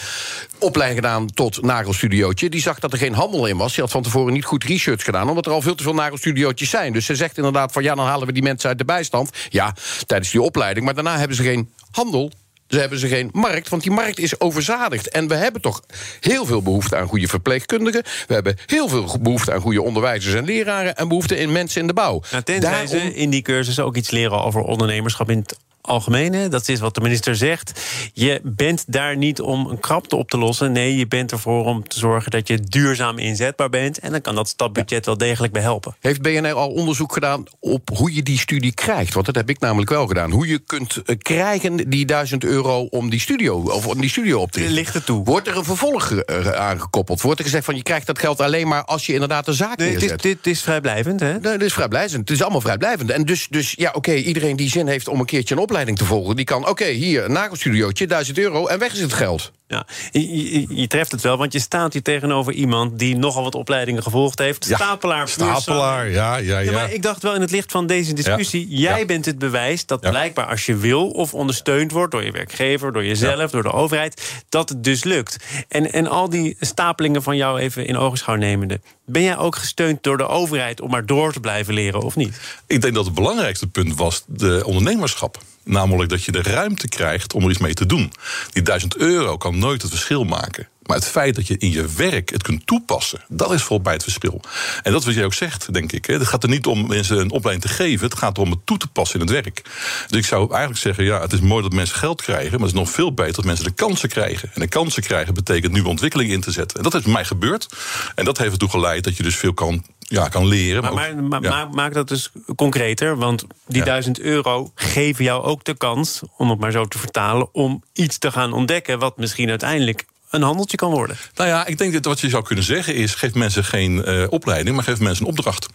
opleiding 0.59 1.01
gedaan 1.01 1.27
tot 1.27 1.63
nagelstudiootje. 1.63 2.49
Die 2.49 2.61
zag 2.61 2.79
dat 2.79 2.93
er 2.93 2.99
geen 2.99 3.15
handel 3.15 3.47
in 3.47 3.57
was. 3.57 3.73
Die 3.73 3.83
had 3.83 3.93
van 3.93 4.03
tevoren 4.03 4.33
niet 4.33 4.45
goed 4.45 4.65
research 4.65 5.05
gedaan, 5.05 5.29
omdat 5.29 5.47
er 5.47 5.53
al 5.53 5.63
veel 5.63 5.75
te 5.75 5.83
veel 5.83 5.95
nagelstudiootjes 5.95 6.71
zijn. 6.71 6.93
Dus 6.93 7.05
ze 7.05 7.15
zegt 7.15 7.37
inderdaad 7.37 7.73
van 7.73 7.83
ja, 7.83 7.95
dan 7.95 8.07
halen 8.07 8.27
we 8.27 8.33
die 8.33 8.43
mensen 8.43 8.69
uit 8.69 8.79
de 8.79 8.85
bijstand. 8.85 9.31
Ja, 9.49 9.75
tijdens 10.07 10.35
die 10.37 10.45
opleiding. 10.45 10.85
Maar 10.85 10.95
daarna 10.95 11.19
hebben 11.19 11.37
ze 11.37 11.43
geen 11.43 11.71
handel. 11.91 12.31
Ze 12.69 12.79
hebben 12.79 12.99
ze 12.99 13.09
geen 13.09 13.29
markt, 13.33 13.69
want 13.69 13.83
die 13.83 13.93
markt 13.93 14.19
is 14.19 14.41
overzadigd. 14.41 15.09
En 15.09 15.29
we 15.29 15.35
hebben 15.35 15.61
toch 15.61 15.83
heel 16.21 16.47
veel 16.47 16.63
behoefte 16.63 16.97
aan 16.97 17.07
goede 17.07 17.29
verpleegkundigen. 17.29 18.03
We 18.27 18.35
hebben 18.35 18.57
heel 18.67 18.89
veel 18.89 19.19
behoefte 19.21 19.53
aan 19.53 19.61
goede 19.61 19.83
onderwijzers 19.83 20.35
en 20.35 20.45
leraren... 20.45 20.97
en 20.97 21.09
behoefte 21.09 21.37
in 21.37 21.53
mensen 21.53 21.81
in 21.81 21.87
de 21.87 21.93
bouw. 21.93 22.23
Nou, 22.31 22.43
tenzij 22.43 22.71
Daarom... 22.71 22.89
ze 22.89 23.15
in 23.15 23.31
die 23.31 23.43
cursus 23.43 23.81
ook 23.81 23.97
iets 23.97 24.11
leren 24.11 24.43
over 24.43 24.61
ondernemerschap... 24.61 25.31
in 25.31 25.39
het 25.39 25.57
algemene. 25.87 26.49
Dat 26.49 26.69
is 26.69 26.81
wat 26.81 26.95
de 26.95 27.01
minister 27.01 27.37
zegt. 27.37 27.81
Je 28.13 28.41
bent 28.45 28.85
daar 28.87 29.17
niet 29.17 29.41
om 29.41 29.67
een 29.67 29.81
krapte 29.81 30.17
op 30.17 30.31
te 30.31 30.39
lossen. 30.39 30.73
Nee, 30.73 30.97
je 30.97 31.07
bent 31.07 31.33
ervoor 31.33 31.65
om 31.65 31.89
te 31.89 31.99
zorgen 31.99 32.31
dat 32.31 32.49
je 32.49 32.61
duurzaam 32.61 33.19
inzetbaar 33.19 33.69
bent. 33.69 33.99
En 33.99 34.11
dan 34.11 34.21
kan 34.21 34.35
dat 34.35 34.49
stapbudget 34.49 35.07
wel 35.07 35.17
degelijk 35.17 35.53
bij 35.53 35.63
helpen. 35.63 35.97
Heeft 36.01 36.23
BNR 36.23 36.53
al 36.53 36.71
onderzoek 36.71 37.13
gedaan 37.13 37.45
op 37.61 37.91
hoe 37.95 38.15
je 38.15 38.23
die 38.23 38.39
studie 38.39 38.75
krijgt? 38.75 39.15
Want 39.15 39.27
dat 39.27 39.35
heb 39.35 39.51
ik 39.51 39.61
namelijk 39.61 39.91
wel 39.91 40.07
gedaan. 40.07 40.31
Hoe 40.31 40.47
je 40.47 40.59
kunt 40.59 41.03
eh, 41.05 41.17
krijgen 41.19 41.91
die 41.91 42.07
duizend 42.07 42.45
euro 42.45 42.85
om 42.85 43.11
die 43.11 43.21
studio, 43.21 43.61
of 43.61 43.87
om 43.87 44.01
die 44.01 44.11
studio 44.11 44.41
op 44.41 44.53
te 44.53 44.59
richten. 44.59 44.77
Ligt 44.77 44.95
er 44.95 45.05
toe. 45.05 45.25
Wordt 45.25 45.47
er 45.49 45.57
een 45.57 45.65
vervolg 45.65 46.13
eh, 46.13 46.51
aangekoppeld? 46.51 47.21
Wordt 47.21 47.39
er 47.39 47.45
gezegd 47.45 47.65
van 47.65 47.77
je 47.77 47.83
krijgt 47.83 48.07
dat 48.07 48.19
geld 48.19 48.41
alleen 48.41 48.69
maar 48.69 48.85
als 48.85 49.07
je 49.07 49.13
inderdaad 49.13 49.49
een 49.49 49.55
zaak 49.55 49.79
nee, 49.79 49.91
neerzet? 49.91 50.09
Dit, 50.09 50.23
dit 50.23 50.47
is 50.47 50.63
vrijblijvend, 50.63 51.21
hè? 51.21 51.33
Nee, 51.33 51.59
dit 51.59 51.63
is 51.63 51.73
vrijblijvend. 51.73 52.29
Het 52.29 52.31
is 52.31 52.43
allemaal 52.43 52.61
vrijblijvend. 52.61 53.11
En 53.11 53.25
dus, 53.25 53.47
dus 53.51 53.75
ja, 53.77 53.91
oké, 53.95 54.15
iedereen 54.15 54.57
die 54.57 54.71
zin 54.71 54.87
heeft 54.87 55.09
om 55.09 55.21
een 55.21 55.27
keertje 55.27 55.55
een 55.55 55.61
opleiding 55.61 55.76
te 55.85 56.05
volgen... 56.05 56.37
die 56.37 56.45
kan, 56.45 56.69
oké, 56.69 56.87
hier, 56.87 57.25
een 57.25 57.33
nagelstudiootje, 57.33 58.07
1000 58.07 58.39
euro... 58.39 58.67
en 58.67 58.79
weg 58.79 58.93
is 58.93 59.01
het 59.01 59.13
geld. 59.13 59.53
Ja, 59.69 59.87
je, 60.11 60.67
je, 60.69 60.87
treft 60.87 61.13
het 61.13 61.21
wel, 61.21 61.37
want 61.37 61.53
je 61.53 61.59
staat 61.59 61.93
hier 61.93 62.03
tegenover 62.03 62.53
iemand... 62.53 62.99
die 62.99 63.17
nogal 63.17 63.43
wat 63.43 63.55
opleidingen 63.55 64.03
gevolgd 64.03 64.39
heeft. 64.39 64.65
Stapelaar. 64.65 65.29
Stapelaar, 65.29 66.11
ja, 66.11 66.37
ja, 66.37 66.59
ja, 66.59 66.73
Maar 66.73 66.93
ik 66.93 67.03
dacht 67.03 67.23
wel 67.23 67.35
in 67.35 67.41
het 67.41 67.51
licht 67.51 67.73
van 67.73 67.87
deze 67.87 68.13
discussie... 68.13 68.67
jij 68.69 69.07
bent 69.07 69.25
het 69.25 69.39
bewijs 69.39 69.87
dat 69.87 70.01
blijkbaar 70.01 70.47
als 70.47 70.67
je 70.67 70.77
wil... 70.77 71.09
of 71.09 71.35
ondersteund 71.35 71.93
wordt 71.93 72.13
door 72.13 72.25
je 72.25 72.33
werkgever, 72.33 72.93
door 72.93 73.05
jezelf, 73.05 73.51
door 73.51 73.63
de 73.63 73.73
overheid... 73.73 74.43
dat 74.49 74.69
het 74.69 74.85
dus 74.85 75.05
lukt. 75.05 75.37
En, 75.69 75.93
en 75.93 76.07
al 76.07 76.29
die 76.29 76.57
stapelingen 76.61 77.23
van 77.23 77.37
jou 77.37 77.59
even 77.59 77.87
in 77.87 77.97
ogenschouw 77.97 78.35
nemende... 78.35 78.81
ben 79.07 79.23
jij 79.23 79.37
ook 79.37 79.57
gesteund 79.57 80.03
door 80.03 80.17
de 80.17 80.27
overheid 80.27 80.81
om 80.81 80.91
maar 80.91 81.07
door 81.07 81.33
te 81.33 81.41
blijven 81.41 81.75
leren, 81.75 82.03
of 82.03 82.17
niet? 82.17 82.41
Ik 82.67 82.81
denk 82.81 82.95
dat 82.95 83.05
het 83.05 83.15
belangrijkste 83.15 83.67
punt 83.67 83.97
was 83.97 84.25
de 84.27 84.63
ondernemerschap. 84.65 85.43
Namelijk 85.65 86.11
dat 86.11 86.25
je 86.25 86.33
de 86.33 86.43
ruimte 86.43 86.89
krijgt 86.89 87.33
om 87.33 87.45
er 87.45 87.51
iets 87.51 87.59
mee 87.59 87.75
te 87.75 87.87
doen. 87.87 88.13
Die 88.53 88.63
duizend 88.63 88.97
euro 88.97 89.37
kan 89.37 89.59
nooit 89.59 89.83
het 89.83 89.91
verschil 89.91 90.25
maken. 90.25 90.69
Maar 90.87 90.97
het 90.97 91.07
feit 91.07 91.35
dat 91.35 91.47
je 91.47 91.59
in 91.59 91.71
je 91.71 91.87
werk 91.97 92.31
het 92.31 92.43
kunt 92.43 92.67
toepassen, 92.67 93.21
dat 93.29 93.53
is 93.53 93.63
volgens 93.63 93.87
mij 93.89 93.93
het 93.93 94.03
verschil. 94.03 94.41
En 94.83 94.93
dat 94.93 95.01
is 95.01 95.07
wat 95.07 95.15
jij 95.15 95.25
ook 95.25 95.35
zegt, 95.35 95.73
denk 95.73 95.93
ik. 95.93 96.05
Het 96.07 96.27
gaat 96.27 96.43
er 96.43 96.49
niet 96.49 96.67
om 96.67 96.87
mensen 96.87 97.19
een 97.19 97.31
opleiding 97.31 97.71
te 97.71 97.75
geven, 97.75 98.09
het 98.09 98.19
gaat 98.19 98.37
erom 98.37 98.51
het 98.51 98.67
toe 98.67 98.79
te 98.79 98.89
passen 98.89 99.21
in 99.21 99.27
het 99.27 99.35
werk. 99.35 99.63
Dus 100.07 100.19
ik 100.19 100.27
zou 100.27 100.51
eigenlijk 100.51 100.81
zeggen: 100.81 101.05
ja, 101.05 101.21
het 101.21 101.33
is 101.33 101.41
mooi 101.41 101.63
dat 101.63 101.73
mensen 101.73 101.97
geld 101.97 102.23
krijgen, 102.23 102.51
maar 102.51 102.69
het 102.69 102.77
is 102.77 102.83
nog 102.83 102.91
veel 102.91 103.15
beter 103.15 103.35
dat 103.35 103.45
mensen 103.45 103.65
de 103.65 103.71
kansen 103.71 104.09
krijgen. 104.09 104.51
En 104.55 104.61
de 104.61 104.69
kansen 104.69 105.03
krijgen 105.03 105.35
betekent 105.35 105.73
nieuwe 105.73 105.89
ontwikkeling 105.89 106.31
in 106.31 106.41
te 106.41 106.51
zetten. 106.51 106.77
En 106.77 106.83
dat 106.83 106.95
is 106.95 107.03
bij 107.03 107.13
mij 107.13 107.25
gebeurd. 107.25 107.69
En 108.15 108.25
dat 108.25 108.39
heeft 108.39 108.53
ertoe 108.53 108.69
geleid 108.69 109.05
dat 109.05 109.17
je 109.17 109.23
dus 109.23 109.37
veel 109.37 109.55
kan 109.55 109.85
ja, 109.99 110.29
kan 110.29 110.47
leren. 110.47 110.95
Maar, 110.95 111.41
maar, 111.41 111.71
maak 111.71 111.95
dat 111.95 112.09
dus 112.09 112.31
concreter. 112.57 113.17
Want 113.17 113.47
die 113.67 113.85
duizend 113.85 114.21
euro 114.21 114.71
geven 114.75 115.25
jou 115.25 115.43
ook 115.43 115.65
de 115.65 115.77
kans, 115.77 116.23
om 116.37 116.51
het 116.51 116.59
maar 116.59 116.71
zo 116.71 116.85
te 116.85 116.99
vertalen, 116.99 117.55
om 117.55 117.83
iets 117.93 118.19
te 118.19 118.31
gaan 118.31 118.53
ontdekken 118.53 118.99
wat 118.99 119.17
misschien 119.17 119.49
uiteindelijk 119.49 120.05
een 120.37 120.43
handeltje 120.43 120.77
kan 120.77 120.91
worden. 120.91 121.17
Nou 121.35 121.49
ja, 121.49 121.67
ik 121.67 121.79
denk 121.79 121.93
dat 121.93 122.05
wat 122.05 122.21
je 122.21 122.29
zou 122.29 122.43
kunnen 122.43 122.65
zeggen 122.65 122.95
is: 122.95 123.15
geef 123.15 123.35
mensen 123.35 123.65
geen 123.65 124.03
uh, 124.07 124.27
opleiding, 124.29 124.77
maar 124.77 124.85
geef 124.85 124.99
mensen 124.99 125.25
een 125.25 125.31
opdracht. 125.31 125.67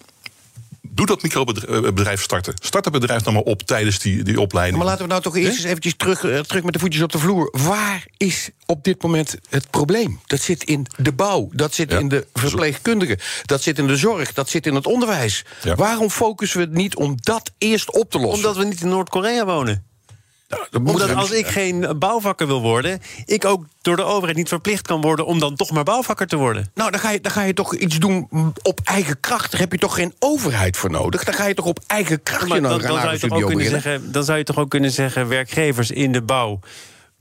Doe 0.93 1.05
dat 1.05 1.23
microbedrijf 1.23 2.21
starten. 2.21 2.53
Start 2.61 2.85
het 2.85 2.93
bedrijf 2.93 3.21
dan 3.21 3.33
maar 3.33 3.43
op 3.43 3.61
tijdens 3.61 3.99
die, 3.99 4.23
die 4.23 4.39
opleiding. 4.39 4.77
Maar 4.77 4.87
laten 4.87 5.03
we 5.03 5.09
nou 5.09 5.21
toch 5.21 5.35
eerst 5.35 5.57
eens 5.57 5.63
eventjes 5.63 5.93
terug, 5.97 6.23
uh, 6.23 6.39
terug 6.39 6.63
met 6.63 6.73
de 6.73 6.79
voetjes 6.79 7.03
op 7.03 7.11
de 7.11 7.19
vloer. 7.19 7.49
Waar 7.51 8.05
is 8.17 8.49
op 8.65 8.83
dit 8.83 9.01
moment 9.01 9.37
het 9.49 9.69
probleem? 9.69 10.19
Dat 10.25 10.41
zit 10.41 10.63
in 10.63 10.87
de 10.97 11.11
bouw, 11.11 11.49
dat 11.51 11.73
zit 11.73 11.91
in 11.93 12.07
de 12.07 12.27
verpleegkundigen... 12.33 13.17
dat 13.45 13.61
zit 13.61 13.77
in 13.77 13.87
de 13.87 13.97
zorg, 13.97 14.33
dat 14.33 14.49
zit 14.49 14.65
in 14.65 14.75
het 14.75 14.87
onderwijs. 14.87 15.45
Ja. 15.63 15.75
Waarom 15.75 16.09
focussen 16.09 16.59
we 16.59 16.65
het 16.65 16.73
niet 16.73 16.95
om 16.95 17.15
dat 17.19 17.51
eerst 17.57 17.91
op 17.91 18.11
te 18.11 18.19
lossen? 18.19 18.37
Omdat 18.37 18.63
we 18.63 18.69
niet 18.69 18.81
in 18.81 18.89
Noord-Korea 18.89 19.45
wonen. 19.45 19.85
Nou, 20.51 20.85
Omdat 20.85 21.15
als 21.15 21.31
ik 21.31 21.47
geen 21.47 21.95
bouwvakker 21.99 22.47
wil 22.47 22.61
worden, 22.61 23.01
ik 23.25 23.45
ook 23.45 23.65
door 23.81 23.95
de 23.95 24.03
overheid 24.03 24.37
niet 24.37 24.47
verplicht 24.47 24.87
kan 24.87 25.01
worden 25.01 25.25
om 25.25 25.39
dan 25.39 25.55
toch 25.55 25.71
maar 25.71 25.83
bouwvakker 25.83 26.27
te 26.27 26.35
worden. 26.35 26.71
Nou, 26.73 26.91
dan 26.91 26.99
ga 26.99 27.09
je, 27.11 27.21
dan 27.21 27.31
ga 27.31 27.43
je 27.43 27.53
toch 27.53 27.75
iets 27.75 27.99
doen 27.99 28.27
op 28.61 28.79
eigen 28.83 29.19
kracht. 29.19 29.51
Daar 29.51 29.59
heb 29.59 29.71
je 29.71 29.77
toch 29.77 29.95
geen 29.95 30.13
overheid 30.19 30.77
voor 30.77 30.91
nodig? 30.91 31.23
Dan 31.23 31.33
ga 31.33 31.45
je 31.45 31.53
toch 31.53 31.65
op 31.65 31.79
eigen 31.87 32.23
kracht 32.23 32.47
maar 32.47 32.61
dan, 32.61 32.81
dan, 32.81 32.99
zou 32.99 33.11
je 33.11 33.19
toch 33.19 33.31
ook 33.31 33.47
kunnen 33.47 33.69
zeggen, 33.69 34.11
dan 34.11 34.23
zou 34.23 34.37
je 34.37 34.43
toch 34.43 34.57
ook 34.57 34.69
kunnen 34.69 34.91
zeggen, 34.91 35.27
werkgevers 35.27 35.91
in 35.91 36.11
de 36.11 36.21
bouw 36.21 36.59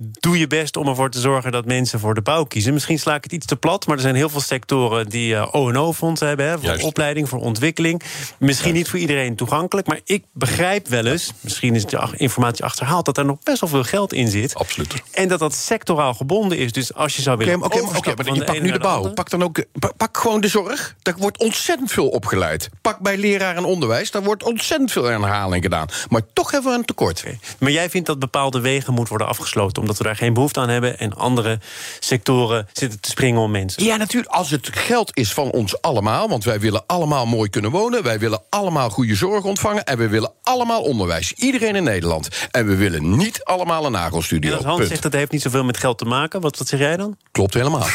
doe 0.00 0.38
je 0.38 0.46
best 0.46 0.76
om 0.76 0.88
ervoor 0.88 1.10
te 1.10 1.20
zorgen 1.20 1.52
dat 1.52 1.64
mensen 1.64 2.00
voor 2.00 2.14
de 2.14 2.20
bouw 2.20 2.44
kiezen. 2.44 2.72
Misschien 2.72 2.98
sla 2.98 3.14
ik 3.14 3.22
het 3.22 3.32
iets 3.32 3.46
te 3.46 3.56
plat, 3.56 3.86
maar 3.86 3.96
er 3.96 4.02
zijn 4.02 4.14
heel 4.14 4.28
veel 4.28 4.40
sectoren 4.40 5.08
die 5.08 5.32
uh, 5.32 5.54
O&O-fondsen 5.54 6.26
hebben. 6.28 6.46
Hè, 6.46 6.58
voor 6.58 6.86
opleiding, 6.86 7.28
voor 7.28 7.38
ontwikkeling. 7.38 8.02
Misschien 8.38 8.74
niet 8.74 8.88
voor 8.88 8.98
iedereen 8.98 9.36
toegankelijk, 9.36 9.86
maar 9.86 10.00
ik 10.04 10.24
begrijp 10.32 10.88
wel 10.88 11.06
eens... 11.06 11.32
misschien 11.40 11.74
is 11.74 11.84
de 11.84 12.08
informatie 12.16 12.64
achterhaald... 12.64 13.04
dat 13.04 13.18
er 13.18 13.24
nog 13.24 13.38
best 13.42 13.60
wel 13.60 13.70
veel 13.70 13.84
geld 13.84 14.12
in 14.12 14.28
zit. 14.28 14.54
Absoluut. 14.54 15.02
En 15.12 15.28
dat 15.28 15.38
dat 15.38 15.54
sectoraal 15.54 16.14
gebonden 16.14 16.58
is. 16.58 16.72
Dus 16.72 16.94
als 16.94 17.16
je 17.16 17.22
zou 17.22 17.36
willen 17.36 17.54
Oké, 17.54 17.64
okay, 17.64 17.96
okay, 17.96 18.14
maar 18.14 18.34
je 18.34 18.44
pakt 18.44 18.62
nu 18.62 18.70
de 18.70 18.78
bouw. 18.78 19.12
Pak 19.12 19.30
dan 19.30 19.42
ook 19.42 19.64
pak 19.96 20.18
gewoon 20.18 20.40
de 20.40 20.48
zorg. 20.48 20.96
Daar 21.02 21.14
wordt 21.18 21.38
ontzettend 21.38 21.92
veel 21.92 22.08
opgeleid. 22.08 22.68
Pak 22.82 22.98
bij 22.98 23.16
leraar 23.16 23.56
en 23.56 23.64
onderwijs. 23.64 24.10
Daar 24.10 24.22
wordt 24.22 24.42
ontzettend 24.42 24.92
veel 24.92 25.04
herhaling 25.04 25.62
gedaan. 25.62 25.86
Maar 26.08 26.22
toch 26.32 26.50
hebben 26.50 26.70
we 26.72 26.78
een 26.78 26.84
tekort. 26.84 27.24
Maar 27.58 27.70
jij 27.70 27.90
vindt 27.90 28.06
dat 28.06 28.18
bepaalde 28.18 28.60
wegen 28.60 28.92
moeten 28.92 29.08
worden 29.08 29.28
afgesloten... 29.28 29.89
omdat 29.90 30.06
we 30.06 30.14
daar 30.14 30.24
geen 30.24 30.34
behoefte 30.34 30.60
aan 30.60 30.68
hebben... 30.68 30.98
en 30.98 31.14
andere 31.14 31.58
sectoren 31.98 32.68
zitten 32.72 33.00
te 33.00 33.10
springen 33.10 33.40
om 33.40 33.50
mensen. 33.50 33.84
Ja, 33.84 33.96
natuurlijk, 33.96 34.32
als 34.32 34.50
het 34.50 34.68
geld 34.72 35.16
is 35.16 35.32
van 35.32 35.50
ons 35.50 35.82
allemaal... 35.82 36.28
want 36.28 36.44
wij 36.44 36.60
willen 36.60 36.82
allemaal 36.86 37.26
mooi 37.26 37.50
kunnen 37.50 37.70
wonen... 37.70 38.02
wij 38.02 38.18
willen 38.18 38.42
allemaal 38.48 38.90
goede 38.90 39.14
zorg 39.14 39.44
ontvangen... 39.44 39.84
en 39.84 39.98
we 39.98 40.08
willen 40.08 40.32
allemaal 40.42 40.82
onderwijs. 40.82 41.32
Iedereen 41.32 41.76
in 41.76 41.84
Nederland. 41.84 42.28
En 42.50 42.66
we 42.66 42.76
willen 42.76 43.16
niet 43.16 43.44
allemaal 43.44 43.86
een 43.86 43.92
nagelstudio. 43.92 44.50
En 44.50 44.56
als 44.56 44.66
Hans 44.66 44.88
zegt 44.88 45.02
dat 45.02 45.12
heeft 45.12 45.32
niet 45.32 45.42
zoveel 45.42 45.64
met 45.64 45.76
geld 45.76 45.98
te 45.98 46.04
maken... 46.04 46.40
wat, 46.40 46.58
wat 46.58 46.68
zeg 46.68 46.80
jij 46.80 46.96
dan? 46.96 47.16
Klopt 47.32 47.54
helemaal. 47.54 47.86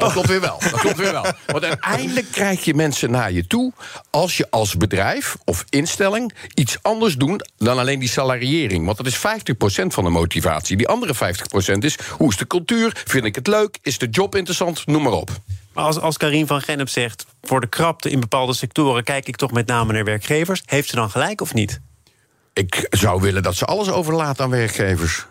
Dat 0.00 0.12
klopt 0.12 0.28
weer 0.28 0.40
wel. 0.40 0.58
Dat 0.70 0.80
klopt 0.80 0.96
weer 0.96 1.12
wel. 1.12 1.26
Want 1.46 1.64
uiteindelijk 1.64 2.26
krijg 2.32 2.64
je 2.64 2.74
mensen 2.74 3.10
naar 3.10 3.32
je 3.32 3.46
toe 3.46 3.72
als 4.10 4.36
je 4.36 4.46
als 4.50 4.76
bedrijf 4.76 5.36
of 5.44 5.64
instelling 5.68 6.32
iets 6.54 6.78
anders 6.82 7.16
doet 7.16 7.50
dan 7.58 7.78
alleen 7.78 7.98
die 7.98 8.08
salariering. 8.08 8.84
Want 8.84 8.96
dat 8.96 9.06
is 9.06 9.16
50% 9.16 9.20
van 9.86 10.04
de 10.04 10.10
motivatie. 10.10 10.76
Die 10.76 10.88
andere 10.88 11.14
50% 11.14 11.78
is 11.78 11.98
hoe 12.16 12.30
is 12.30 12.36
de 12.36 12.46
cultuur? 12.46 13.02
Vind 13.04 13.24
ik 13.24 13.34
het 13.34 13.46
leuk? 13.46 13.78
Is 13.82 13.98
de 13.98 14.08
job 14.08 14.34
interessant? 14.34 14.86
Noem 14.86 15.02
maar 15.02 15.12
op. 15.12 15.30
Maar 15.72 15.84
als, 15.84 16.00
als 16.00 16.16
Karin 16.16 16.46
van 16.46 16.60
Gennep 16.60 16.88
zegt... 16.88 17.26
voor 17.42 17.60
de 17.60 17.68
krapte 17.68 18.10
in 18.10 18.20
bepaalde 18.20 18.54
sectoren 18.54 19.04
kijk 19.04 19.28
ik 19.28 19.36
toch 19.36 19.52
met 19.52 19.66
name 19.66 19.92
naar 19.92 20.04
werkgevers... 20.04 20.62
heeft 20.64 20.88
ze 20.88 20.96
dan 20.96 21.10
gelijk 21.10 21.40
of 21.40 21.54
niet? 21.54 21.80
Ik 22.52 22.86
zou 22.90 23.20
willen 23.20 23.42
dat 23.42 23.54
ze 23.54 23.64
alles 23.64 23.90
overlaat 23.90 24.40
aan 24.40 24.50
werkgevers. 24.50 25.26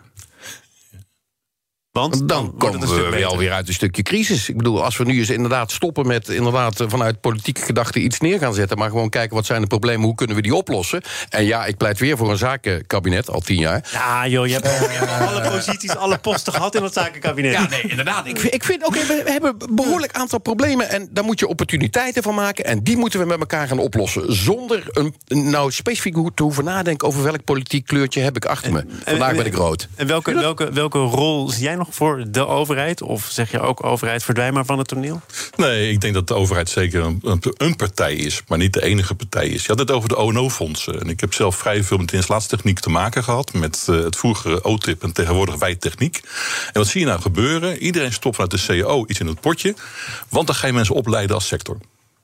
Want 1.91 2.27
Dan, 2.27 2.53
komen 2.57 2.79
we 2.79 2.85
stuk 2.85 2.99
weer 2.99 3.09
beter. 3.09 3.27
alweer 3.27 3.51
uit 3.51 3.67
een 3.67 3.73
stukje 3.73 4.01
crisis. 4.01 4.49
Ik 4.49 4.57
bedoel, 4.57 4.83
als 4.83 4.97
we 4.97 5.03
nu 5.03 5.17
eens 5.19 5.29
inderdaad 5.29 5.71
stoppen 5.71 6.07
met 6.07 6.29
inderdaad 6.29 6.79
eh, 6.79 6.87
vanuit 6.89 7.21
politieke 7.21 7.61
gedachten 7.61 8.03
iets 8.03 8.19
neer 8.19 8.39
gaan 8.39 8.53
zetten, 8.53 8.77
maar 8.77 8.89
gewoon 8.89 9.09
kijken 9.09 9.35
wat 9.35 9.45
zijn 9.45 9.61
de 9.61 9.67
problemen, 9.67 10.05
hoe 10.05 10.15
kunnen 10.15 10.35
we 10.35 10.41
die 10.41 10.55
oplossen. 10.55 11.01
En 11.29 11.45
ja, 11.45 11.65
ik 11.65 11.77
pleit 11.77 11.99
weer 11.99 12.17
voor 12.17 12.31
een 12.31 12.37
zakenkabinet 12.37 13.29
al 13.29 13.39
tien 13.39 13.57
jaar. 13.57 13.89
Ja, 13.91 14.27
joh, 14.27 14.47
je 14.47 14.53
hebt, 14.53 14.67
hebt 14.67 15.21
alle 15.29 15.49
posities, 15.49 15.95
alle 15.95 16.17
posten 16.17 16.53
gehad 16.53 16.75
in 16.75 16.81
dat 16.81 16.93
zakenkabinet. 16.93 17.51
Ja, 17.51 17.67
nee, 17.69 17.81
inderdaad. 17.81 18.27
Ik 18.27 18.39
vind, 18.39 18.53
ik 18.53 18.63
vind 18.63 18.85
oké, 18.85 18.99
we, 19.05 19.21
we 19.25 19.31
hebben 19.31 19.55
een 19.57 19.75
behoorlijk 19.75 20.11
aantal 20.11 20.39
problemen. 20.39 20.89
En 20.89 21.09
daar 21.11 21.23
moet 21.23 21.39
je 21.39 21.47
opportuniteiten 21.47 22.23
van 22.23 22.35
maken. 22.35 22.65
En 22.65 22.83
die 22.83 22.97
moeten 22.97 23.19
we 23.19 23.25
met 23.25 23.39
elkaar 23.39 23.67
gaan 23.67 23.79
oplossen. 23.79 24.33
Zonder 24.35 24.83
een, 24.87 25.15
nou 25.51 25.71
specifiek 25.71 26.15
te 26.35 26.43
hoeven 26.43 26.63
nadenken 26.63 27.07
over 27.07 27.23
welk 27.23 27.43
politiek 27.43 27.85
kleurtje 27.85 28.21
heb 28.21 28.35
ik 28.35 28.45
achter 28.45 28.71
me. 28.71 28.85
Vandaag 29.05 29.35
ben 29.35 29.45
ik 29.45 29.55
rood. 29.55 29.87
En 29.95 30.07
welke, 30.07 30.33
welke, 30.33 30.71
welke 30.71 30.99
rol 30.99 31.49
zie 31.49 31.63
jij 31.63 31.77
nog 31.79 31.87
voor 31.89 32.25
de 32.27 32.47
overheid? 32.47 33.01
Of 33.01 33.27
zeg 33.31 33.51
je 33.51 33.59
ook 33.59 33.83
overheid 33.83 34.23
verdwijn 34.23 34.53
maar 34.53 34.65
van 34.65 34.77
het 34.77 34.87
toneel? 34.87 35.21
Nee, 35.55 35.91
ik 35.91 36.01
denk 36.01 36.13
dat 36.13 36.27
de 36.27 36.33
overheid 36.33 36.69
zeker 36.69 37.03
een, 37.03 37.41
een, 37.57 37.75
partij 37.75 38.15
is, 38.15 38.41
maar 38.47 38.57
niet 38.57 38.73
de 38.73 38.83
enige 38.83 39.15
partij 39.15 39.47
is. 39.47 39.61
Je 39.61 39.67
had 39.67 39.79
het 39.79 39.91
over 39.91 40.09
de 40.09 40.17
ONO-fondsen. 40.17 40.99
En 40.99 41.09
ik 41.09 41.19
heb 41.19 41.33
zelf 41.33 41.55
vrij 41.55 41.83
veel 41.83 41.97
met 41.97 42.13
installatietechniek 42.13 42.79
te 42.79 42.89
maken 42.89 43.23
gehad. 43.23 43.53
Met 43.53 43.85
eh, 43.89 43.95
het 43.95 44.15
vroegere 44.15 44.63
OTIP 44.63 45.03
en 45.03 45.11
tegenwoordig 45.11 45.55
wijttechniek. 45.55 46.21
En 46.65 46.73
wat 46.73 46.87
zie 46.87 46.99
je 46.99 47.07
nou 47.07 47.21
gebeuren? 47.21 47.77
Iedereen 47.77 48.13
stopt 48.13 48.35
vanuit 48.35 48.67
de 48.67 48.81
CAO 48.81 49.05
iets 49.07 49.19
in 49.19 49.27
het 49.27 49.41
potje. 49.41 49.75
Want 50.29 50.47
dan 50.47 50.55
ga 50.55 50.67
je 50.67 50.73
mensen 50.73 50.95
opleiden 50.95 51.35
als 51.35 51.47
sector. 51.47 51.77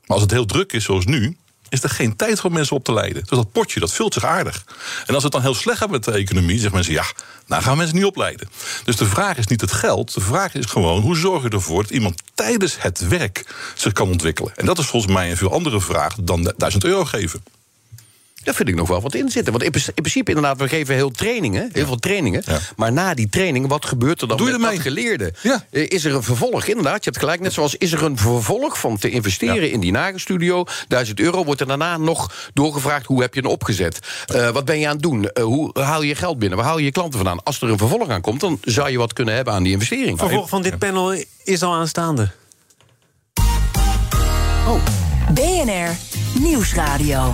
Maar 0.05 0.17
als 0.17 0.21
het 0.21 0.31
heel 0.31 0.45
druk 0.45 0.73
is 0.73 0.83
zoals 0.83 1.05
nu, 1.05 1.37
is 1.69 1.83
er 1.83 1.89
geen 1.89 2.15
tijd 2.15 2.39
voor 2.39 2.51
mensen 2.51 2.75
op 2.75 2.83
te 2.83 2.93
leiden. 2.93 3.23
Dus 3.25 3.37
dat 3.37 3.51
potje, 3.51 3.79
dat 3.79 3.93
vult 3.93 4.13
zich 4.13 4.23
aardig. 4.23 4.63
En 5.05 5.13
als 5.13 5.23
het 5.23 5.31
dan 5.31 5.41
heel 5.41 5.55
slecht 5.55 5.77
gaat 5.77 5.89
met 5.89 6.03
de 6.03 6.11
economie, 6.11 6.55
zeggen 6.55 6.73
mensen... 6.73 6.93
ja, 6.93 7.05
nou 7.47 7.61
gaan 7.61 7.71
we 7.71 7.77
mensen 7.77 7.95
niet 7.95 8.05
opleiden. 8.05 8.49
Dus 8.83 8.95
de 8.95 9.05
vraag 9.05 9.37
is 9.37 9.47
niet 9.47 9.61
het 9.61 9.71
geld. 9.71 10.13
De 10.13 10.21
vraag 10.21 10.53
is 10.53 10.65
gewoon, 10.65 11.01
hoe 11.01 11.15
zorg 11.15 11.43
je 11.43 11.49
ervoor... 11.49 11.81
dat 11.81 11.91
iemand 11.91 12.21
tijdens 12.33 12.81
het 12.81 13.07
werk 13.07 13.45
zich 13.73 13.93
kan 13.93 14.09
ontwikkelen? 14.09 14.55
En 14.55 14.65
dat 14.65 14.79
is 14.79 14.85
volgens 14.85 15.13
mij 15.13 15.29
een 15.29 15.37
veel 15.37 15.51
andere 15.51 15.81
vraag 15.81 16.15
dan 16.21 16.43
de 16.43 16.53
1000 16.57 16.83
euro 16.83 17.05
geven. 17.05 17.43
Daar 18.45 18.53
vind 18.55 18.69
ik 18.69 18.75
nog 18.75 18.87
wel 18.87 19.01
wat 19.01 19.15
in 19.15 19.29
zitten. 19.29 19.51
Want 19.53 19.63
in, 19.65 19.71
pr- 19.71 19.87
in 19.87 19.93
principe, 19.93 20.29
inderdaad, 20.31 20.57
we 20.57 20.67
geven 20.67 20.95
heel 20.95 21.11
trainingen, 21.11 21.69
heel 21.73 21.85
veel 21.85 21.95
trainingen. 21.99 22.41
Ja. 22.45 22.59
Maar 22.75 22.91
na 22.91 23.13
die 23.13 23.29
training, 23.29 23.67
wat 23.67 23.85
gebeurt 23.85 24.21
er 24.21 24.27
dan 24.27 24.37
Doe 24.37 24.49
je 24.51 24.57
met 24.57 24.71
dat 24.71 24.79
geleerde? 24.79 25.33
Ja. 25.41 25.65
Eh, 25.71 25.85
Is 25.89 26.05
er 26.05 26.15
een 26.15 26.23
vervolg? 26.23 26.65
Inderdaad, 26.65 27.03
je 27.03 27.09
hebt 27.09 27.17
gelijk. 27.23 27.39
Net 27.41 27.53
zoals 27.53 27.75
is 27.75 27.91
er 27.91 28.03
een 28.03 28.17
vervolg 28.17 28.79
van 28.79 28.97
te 28.97 29.09
investeren 29.09 29.71
in 29.71 29.79
die 29.79 29.91
nagelstudio. 29.91 30.63
1000 30.87 31.19
euro 31.19 31.43
wordt 31.43 31.61
er 31.61 31.67
daarna 31.67 31.97
nog 31.97 32.49
doorgevraagd 32.53 33.05
hoe 33.05 33.21
heb 33.21 33.33
je 33.33 33.41
het 33.41 33.49
opgezet. 33.49 33.99
Eh, 34.25 34.49
wat 34.49 34.65
ben 34.65 34.79
je 34.79 34.87
aan 34.87 34.93
het 34.93 35.01
doen? 35.01 35.29
Eh, 35.29 35.43
hoe 35.43 35.79
haal 35.79 36.01
je 36.01 36.07
je 36.07 36.15
geld 36.15 36.39
binnen? 36.39 36.57
Waar 36.57 36.67
haal 36.67 36.77
je 36.77 36.85
je 36.85 36.91
klanten 36.91 37.19
vandaan? 37.19 37.43
Als 37.43 37.61
er 37.61 37.69
een 37.69 37.77
vervolg 37.77 38.09
aan 38.09 38.21
komt, 38.21 38.39
dan 38.39 38.57
zou 38.61 38.89
je 38.89 38.97
wat 38.97 39.13
kunnen 39.13 39.35
hebben 39.35 39.53
aan 39.53 39.63
die 39.63 39.71
investering. 39.71 40.19
Vervolg 40.19 40.49
van 40.49 40.61
dit 40.61 40.77
panel 40.77 41.15
is 41.43 41.61
al 41.63 41.73
aanstaande. 41.73 42.31
BNR 45.33 45.89
Nieuwsradio. 46.39 47.33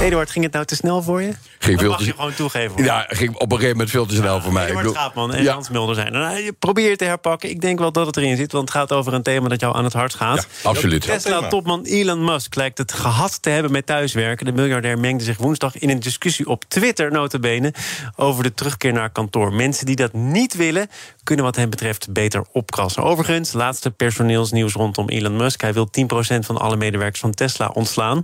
Eduard, 0.00 0.30
ging 0.30 0.44
het 0.44 0.52
nou 0.54 0.64
te 0.66 0.76
snel 0.76 1.02
voor 1.02 1.22
je? 1.22 1.32
Ging 1.58 1.72
Dat 1.78 1.80
veel 1.80 1.88
mag 1.88 1.98
te- 1.98 2.04
je 2.04 2.10
gewoon 2.12 2.34
toegeven. 2.34 2.70
hoor. 2.76 2.84
Ja, 2.84 3.04
ging 3.08 3.34
op 3.34 3.40
een 3.42 3.48
gegeven 3.50 3.70
moment 3.70 3.90
veel 3.90 4.06
te 4.06 4.14
snel 4.14 4.40
voor 4.40 4.52
mij. 4.52 4.62
Eduard 4.64 4.80
bedoel- 4.82 4.94
Schaapman 4.96 5.34
en 5.34 5.42
Ja. 5.42 5.52
Hans 5.52 5.68
Mulder 5.68 5.94
zijn. 5.94 6.06
er. 6.14 6.20
Nou, 6.20 6.36
je 6.36 6.52
probeert 6.52 6.88
het 6.88 6.98
te 6.98 7.04
herpakken. 7.04 7.50
Ik 7.50 7.60
denk 7.60 7.78
wel 7.78 7.92
dat 7.92 8.06
het 8.06 8.16
erin 8.16 8.36
zit, 8.36 8.52
want 8.52 8.68
het 8.68 8.76
gaat 8.78 8.92
over 8.92 9.12
een 9.14 9.22
thema 9.22 9.48
dat 9.48 9.60
jou 9.60 9.76
aan 9.76 9.84
het 9.84 9.92
hart 9.92 10.14
gaat. 10.14 10.46
Ja, 10.62 10.68
absoluut. 10.68 11.02
Tesla-topman 11.02 11.84
Elon 11.84 12.24
Musk 12.24 12.54
lijkt 12.54 12.78
het 12.78 12.92
gehad 12.92 13.42
te 13.42 13.50
hebben 13.50 13.72
met 13.72 13.86
thuiswerken. 13.86 14.46
De 14.46 14.52
miljardair 14.52 14.98
mengde 14.98 15.24
zich 15.24 15.36
woensdag 15.36 15.78
in 15.78 15.90
een 15.90 16.00
discussie 16.00 16.48
op 16.48 16.64
Twitter, 16.68 17.10
notabene, 17.12 17.74
over 18.16 18.42
de 18.42 18.54
terugkeer 18.54 18.92
naar 18.92 19.10
kantoor. 19.10 19.52
Mensen 19.52 19.86
die 19.86 19.96
dat 19.96 20.12
niet 20.12 20.54
willen, 20.54 20.88
kunnen 21.22 21.44
wat 21.44 21.56
hem 21.56 21.70
betreft 21.70 22.12
beter 22.12 22.44
opkrassen. 22.52 23.02
Overigens, 23.02 23.52
laatste 23.52 23.90
personeelsnieuws 23.90 24.72
rondom 24.72 25.08
Elon 25.08 25.36
Musk. 25.36 25.60
Hij 25.60 25.72
wil 25.72 25.90
10% 25.90 26.46
van 26.46 26.58
alle 26.58 26.76
medewerkers 26.76 27.20
van 27.20 27.34
Tesla 27.34 27.70
ontslaan. 27.74 28.22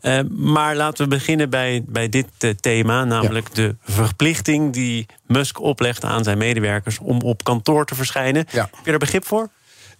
Eh, 0.00 0.18
maar 0.30 0.76
laten 0.76 1.04
we 1.04 1.10
beginnen 1.12 1.50
bij, 1.50 1.82
bij 1.86 2.08
dit 2.08 2.26
eh, 2.38 2.50
thema, 2.50 3.04
namelijk 3.04 3.54
de 3.54 3.76
verplichting 3.82 4.72
die 4.72 5.06
Musk 5.26 5.60
oplegt 5.60 6.04
aan 6.04 6.24
zijn 6.24 6.38
medewerkers 6.38 6.98
om 6.98 7.20
op 7.20 7.44
kantoor 7.44 7.84
te 7.84 7.94
verschijnen. 7.94 8.46
Ja. 8.50 8.68
Heb 8.74 8.84
je 8.84 8.90
daar 8.90 8.98
begrip 8.98 9.26
voor? 9.26 9.48